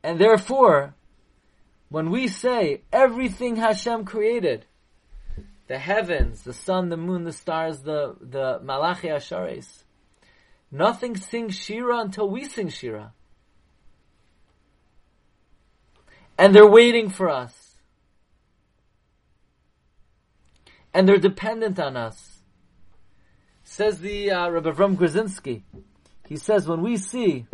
And 0.03 0.19
therefore, 0.19 0.95
when 1.89 2.11
we 2.11 2.27
say 2.27 2.83
everything 2.93 3.57
Hashem 3.57 4.05
created, 4.05 4.67
the 5.69 5.79
heavens, 5.79 6.43
the 6.43 6.53
sun, 6.53 6.89
the 6.89 6.97
moon, 6.97 7.23
the 7.25 7.33
stars, 7.33 7.83
the, 7.83 8.17
the 8.21 8.59
Malachi 8.65 9.09
Ashares, 9.09 9.85
nothing 10.73 11.17
sings 11.17 11.55
Shira 11.55 12.01
until 12.01 12.29
we 12.29 12.47
sing 12.47 12.69
Shira. 12.69 13.13
And 16.39 16.55
they're 16.55 16.67
waiting 16.67 17.11
for 17.11 17.29
us. 17.29 17.77
And 20.95 21.09
they're 21.09 21.19
dependent 21.19 21.79
on 21.79 21.97
us. 21.97 22.41
Says 23.65 24.01
the 24.01 24.31
uh, 24.31 24.51
Rabbi 24.51 24.71
Avram 24.71 24.97
Grodzinski. 24.97 25.63
He 26.27 26.37
says 26.37 26.67
when 26.69 26.83
we 26.83 26.97
see 26.97 27.47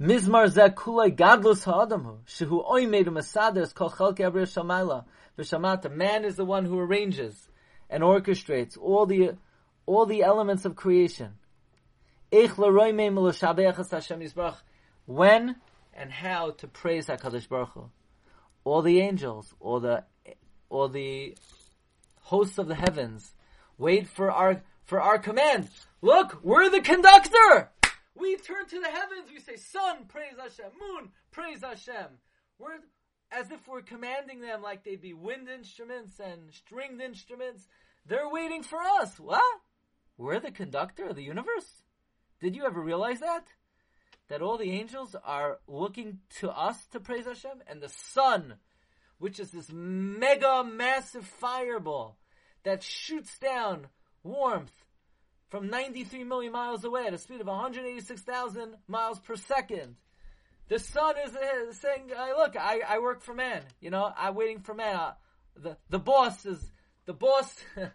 Mizmar 0.00 0.50
Zekulai 0.50 1.14
Gadlus 1.14 1.64
Ha'adamu 1.64 2.18
Shehu 2.26 2.66
Oimed 2.66 3.06
Masaders 3.06 3.74
Kol 3.74 3.90
Chalke 3.90 4.18
Abriya 4.18 4.46
Shamayla 4.46 5.04
V'Shamata 5.38 5.94
Man 5.94 6.24
is 6.24 6.36
the 6.36 6.44
one 6.44 6.64
who 6.64 6.78
arranges 6.78 7.48
and 7.88 8.02
orchestrates 8.02 8.78
all 8.78 9.06
the 9.06 9.36
all 9.86 10.06
the 10.06 10.22
elements 10.22 10.64
of 10.64 10.76
creation. 10.76 11.32
When 15.06 15.56
and 15.92 16.10
how 16.10 16.50
to 16.52 16.68
praise 16.68 17.06
HaKadosh 17.06 17.48
Baruch 17.48 17.70
Hu. 17.70 17.90
All 18.64 18.82
the 18.82 19.00
angels, 19.00 19.54
all 19.60 19.80
the, 19.80 20.04
all 20.68 20.88
the 20.88 21.36
hosts 22.20 22.58
of 22.58 22.68
the 22.68 22.74
heavens, 22.74 23.34
wait 23.78 24.06
for 24.08 24.30
our, 24.30 24.62
for 24.84 25.00
our 25.00 25.18
command. 25.18 25.68
Look, 26.02 26.40
we're 26.42 26.70
the 26.70 26.80
conductor! 26.80 27.70
We 28.14 28.36
turn 28.36 28.66
to 28.66 28.80
the 28.80 28.88
heavens, 28.88 29.30
we 29.32 29.40
say, 29.40 29.56
sun, 29.56 30.04
praise 30.08 30.34
Hashem, 30.38 30.72
moon, 30.78 31.10
praise 31.30 31.62
Hashem. 31.62 32.18
We're, 32.58 32.80
as 33.32 33.50
if 33.50 33.66
we're 33.66 33.82
commanding 33.82 34.40
them 34.40 34.62
like 34.62 34.84
they'd 34.84 35.00
be 35.00 35.14
wind 35.14 35.48
instruments 35.48 36.20
and 36.20 36.52
stringed 36.52 37.00
instruments. 37.00 37.66
They're 38.06 38.28
waiting 38.28 38.62
for 38.62 38.78
us. 38.78 39.18
What? 39.18 39.42
We're 40.18 40.40
the 40.40 40.50
conductor 40.50 41.06
of 41.06 41.16
the 41.16 41.22
universe? 41.22 41.82
Did 42.40 42.56
you 42.56 42.64
ever 42.66 42.80
realize 42.80 43.20
that? 43.20 43.46
That 44.30 44.42
all 44.42 44.56
the 44.56 44.70
angels 44.70 45.16
are 45.24 45.58
looking 45.66 46.20
to 46.38 46.50
us 46.50 46.86
to 46.92 47.00
praise 47.00 47.26
Hashem, 47.26 47.62
and 47.66 47.82
the 47.82 47.88
sun, 47.88 48.54
which 49.18 49.40
is 49.40 49.50
this 49.50 49.70
mega 49.72 50.62
massive 50.64 51.26
fireball 51.26 52.16
that 52.62 52.84
shoots 52.84 53.36
down 53.40 53.88
warmth 54.22 54.72
from 55.48 55.68
93 55.68 56.22
million 56.22 56.52
miles 56.52 56.84
away 56.84 57.06
at 57.08 57.12
a 57.12 57.18
speed 57.18 57.40
of 57.40 57.48
186,000 57.48 58.76
miles 58.86 59.18
per 59.18 59.34
second. 59.34 59.96
The 60.68 60.78
sun 60.78 61.16
is 61.26 61.32
saying, 61.78 62.10
hey, 62.16 62.32
"Look, 62.36 62.54
I, 62.56 62.82
I 62.88 63.00
work 63.00 63.22
for 63.22 63.34
man. 63.34 63.62
You 63.80 63.90
know, 63.90 64.12
I'm 64.16 64.36
waiting 64.36 64.60
for 64.60 64.74
man. 64.74 64.94
Uh, 64.94 65.12
the 65.56 65.76
the 65.88 65.98
boss 65.98 66.46
is 66.46 66.70
the 67.06 67.14
boss. 67.14 67.52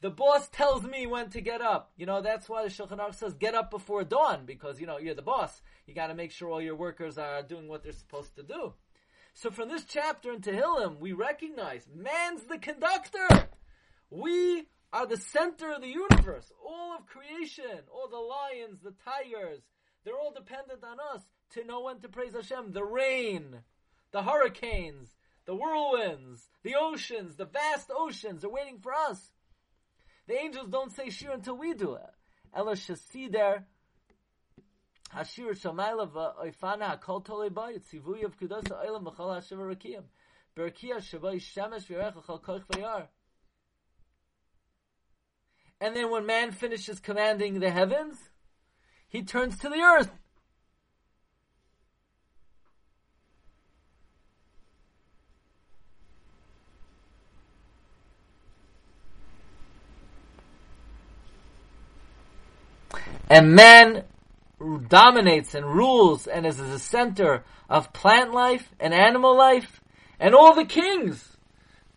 The 0.00 0.10
boss 0.10 0.48
tells 0.48 0.84
me 0.84 1.06
when 1.06 1.30
to 1.30 1.40
get 1.40 1.60
up. 1.60 1.92
You 1.96 2.06
know, 2.06 2.20
that's 2.20 2.48
why 2.48 2.62
the 2.62 2.68
Shulchan 2.68 2.98
Aruch 2.98 3.16
says 3.16 3.34
get 3.34 3.54
up 3.54 3.70
before 3.70 4.04
dawn 4.04 4.44
because, 4.46 4.80
you 4.80 4.86
know, 4.86 4.98
you're 4.98 5.14
the 5.14 5.22
boss. 5.22 5.60
You 5.86 5.94
gotta 5.94 6.14
make 6.14 6.30
sure 6.30 6.50
all 6.50 6.62
your 6.62 6.76
workers 6.76 7.18
are 7.18 7.42
doing 7.42 7.66
what 7.66 7.82
they're 7.82 7.92
supposed 7.92 8.36
to 8.36 8.42
do. 8.42 8.74
So 9.34 9.50
from 9.50 9.68
this 9.68 9.84
chapter 9.84 10.32
in 10.32 10.40
Tehillim, 10.40 10.98
we 10.98 11.12
recognize 11.12 11.86
man's 11.92 12.44
the 12.44 12.58
conductor. 12.58 13.48
We 14.10 14.66
are 14.92 15.06
the 15.06 15.16
center 15.16 15.72
of 15.72 15.82
the 15.82 15.88
universe. 15.88 16.50
All 16.64 16.96
of 16.96 17.06
creation, 17.06 17.82
all 17.92 18.08
the 18.08 18.16
lions, 18.16 18.80
the 18.82 18.94
tigers, 19.04 19.60
they're 20.04 20.18
all 20.18 20.32
dependent 20.32 20.84
on 20.84 20.98
us 21.14 21.22
to 21.50 21.64
know 21.64 21.82
when 21.82 22.00
to 22.00 22.08
praise 22.08 22.34
Hashem. 22.34 22.72
The 22.72 22.84
rain, 22.84 23.62
the 24.12 24.22
hurricanes, 24.22 25.16
the 25.44 25.54
whirlwinds, 25.54 26.48
the 26.62 26.76
oceans, 26.78 27.36
the 27.36 27.44
vast 27.44 27.90
oceans 27.94 28.44
are 28.44 28.50
waiting 28.50 28.78
for 28.78 28.92
us. 28.92 29.32
The 30.28 30.38
angels 30.38 30.68
don't 30.68 30.94
say 30.94 31.08
shir 31.08 31.32
until 31.32 31.56
we 31.56 31.72
do 31.72 31.94
it. 31.94 32.10
Ela 32.54 32.72
shasider 32.72 33.64
hashir 35.14 35.58
shamayla 35.58 36.12
v'oifana 36.12 36.82
uh, 36.82 36.96
hakol 36.98 37.24
tolei 37.24 37.52
ba 37.52 37.72
yitzivuy 37.72 38.24
of 38.24 38.38
koich. 38.38 39.88
And 45.80 45.96
then 45.96 46.10
when 46.10 46.26
man 46.26 46.52
finishes 46.52 47.00
commanding 47.00 47.60
the 47.60 47.70
heavens, 47.70 48.18
he 49.08 49.22
turns 49.22 49.58
to 49.60 49.70
the 49.70 49.80
earth. 49.80 50.10
And 63.28 63.54
man 63.54 64.04
dominates 64.88 65.54
and 65.54 65.66
rules 65.66 66.26
and 66.26 66.46
is 66.46 66.56
the 66.56 66.78
center 66.78 67.44
of 67.68 67.92
plant 67.92 68.32
life 68.32 68.72
and 68.80 68.94
animal 68.94 69.36
life 69.36 69.80
and 70.18 70.34
all 70.34 70.54
the 70.54 70.64
kings. 70.64 71.36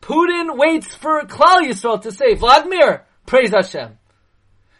Putin 0.01 0.57
waits 0.57 0.93
for 0.93 1.21
Klal 1.23 1.61
Yisrael 1.61 2.01
to 2.01 2.11
say, 2.11 2.35
Vladimir, 2.35 3.05
praise 3.25 3.51
Hashem. 3.51 3.97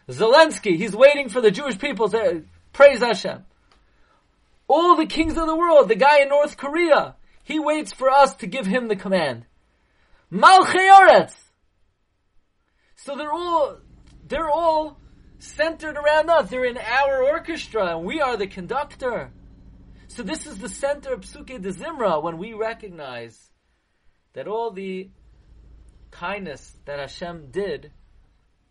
Zelensky, 0.10 0.76
he's 0.76 0.96
waiting 0.96 1.30
for 1.30 1.42
the 1.42 1.52
Jewish 1.52 1.78
people 1.78 2.10
to 2.10 2.44
praise 2.74 3.00
Hashem. 3.00 3.46
All 4.68 4.96
the 4.96 5.06
kings 5.06 5.38
of 5.38 5.48
the 5.48 5.56
world, 5.56 5.90
the 5.90 5.96
guy 5.96 6.22
in 6.22 6.30
North 6.30 6.58
Korea, 6.58 7.16
he 7.44 7.60
waits 7.60 7.94
for 7.94 8.10
us 8.10 8.36
to 8.38 8.48
give 8.48 8.66
him 8.66 8.88
the 8.88 8.96
command. 8.96 9.46
Malchei. 10.32 11.34
So 12.96 13.16
they're 13.16 13.32
all, 13.32 13.78
they're 14.28 14.50
all 14.50 14.98
centered 15.42 15.98
around 15.98 16.30
us. 16.30 16.50
They're 16.50 16.66
in 16.66 16.78
our 16.78 17.24
orchestra, 17.24 17.98
and 17.98 18.06
we 18.06 18.22
are 18.22 18.38
the 18.38 18.48
conductor. 18.48 19.32
So 20.08 20.24
this 20.24 20.46
is 20.46 20.58
the 20.58 20.70
center 20.70 21.14
of 21.14 21.22
Psukei 21.22 21.62
de 21.62 21.72
Zimra 21.72 22.22
when 22.22 22.38
we 22.38 22.54
recognize 22.54 23.52
that 24.34 24.48
all 24.48 24.72
the 24.72 25.10
kindness 26.12 26.76
that 26.86 27.00
Hashem 27.00 27.48
did, 27.52 27.92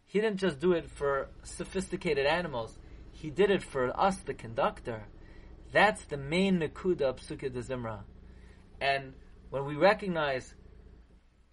He 0.05 0.21
didn't 0.21 0.39
just 0.39 0.61
do 0.61 0.73
it 0.73 0.91
for 0.91 1.29
sophisticated 1.43 2.27
animals. 2.27 2.79
He 3.13 3.31
did 3.31 3.51
it 3.51 3.63
for 3.63 3.99
us, 3.99 4.17
the 4.19 4.35
conductor. 4.35 5.05
That's 5.73 6.05
the 6.05 6.17
main 6.17 6.61
Nakuda 6.61 7.03
of 7.03 7.17
Psukei 7.17 7.53
de 7.53 7.63
Zimra. 7.63 8.01
And 8.81 9.15
when 9.51 9.67
we 9.67 9.77
recognize 9.77 10.55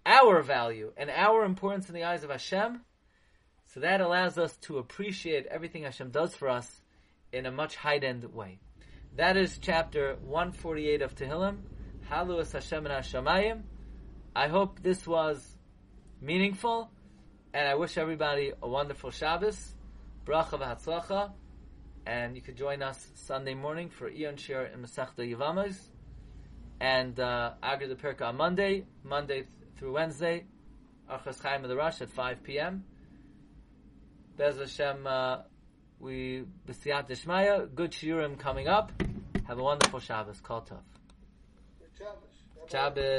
our 0.06 0.42
value 0.42 0.92
and 0.96 1.10
our 1.10 1.44
importance 1.44 1.88
in 1.88 1.94
the 1.94 2.04
eyes 2.04 2.24
of 2.24 2.30
Hashem, 2.30 2.82
so 3.74 3.80
that 3.80 4.00
allows 4.00 4.38
us 4.38 4.56
to 4.62 4.78
appreciate 4.78 5.46
everything 5.46 5.82
Hashem 5.82 6.10
does 6.10 6.34
for 6.34 6.48
us 6.48 6.80
in 7.32 7.44
a 7.44 7.50
much 7.50 7.76
heightened 7.76 8.24
way. 8.32 8.58
That 9.16 9.36
is 9.36 9.58
chapter 9.58 10.16
148 10.24 11.02
of 11.02 11.14
Tehillim. 11.14 11.58
Halu 12.10 12.50
Hashem 12.50 12.86
and 12.86 13.04
Hashemayim. 13.04 13.62
I 14.34 14.48
hope 14.48 14.82
this 14.82 15.06
was 15.06 15.44
meaningful, 16.22 16.90
and 17.52 17.68
I 17.68 17.74
wish 17.74 17.98
everybody 17.98 18.52
a 18.62 18.68
wonderful 18.68 19.10
Shabbos. 19.10 19.74
Bracha 20.24 20.58
v'hatzlacha. 20.58 21.32
And 22.06 22.36
you 22.36 22.40
could 22.40 22.56
join 22.56 22.82
us 22.82 23.06
Sunday 23.16 23.52
morning 23.52 23.90
for 23.90 24.08
Ion 24.08 24.38
Shir 24.38 24.70
in 24.72 24.80
Masechta 24.80 25.18
Yevamos. 25.18 25.76
And 26.80 27.20
uh, 27.20 27.52
Agra 27.62 27.88
the 27.88 27.96
Perka 27.96 28.28
on 28.28 28.36
Monday, 28.36 28.86
Monday 29.04 29.44
through 29.76 29.92
Wednesday, 29.92 30.44
Archas 31.10 31.42
Chaim 31.42 31.64
of 31.64 31.68
the 31.68 31.76
Rush 31.76 32.00
at 32.00 32.08
5 32.08 32.42
p.m. 32.42 32.84
Bez 34.38 34.56
Hashem, 34.56 35.04
uh, 35.04 35.38
we 35.98 36.44
b'siyat 36.64 37.08
Dishmaya, 37.08 37.74
good 37.74 37.90
shiurim 37.90 38.38
coming 38.38 38.68
up. 38.68 38.92
Have 39.48 39.58
a 39.58 39.62
wonderful 39.64 39.98
Shabbos. 39.98 40.40
Kol 40.40 40.60
Tov. 40.60 40.78
Shabbos. 41.98 42.70
Shabbos. 42.70 43.02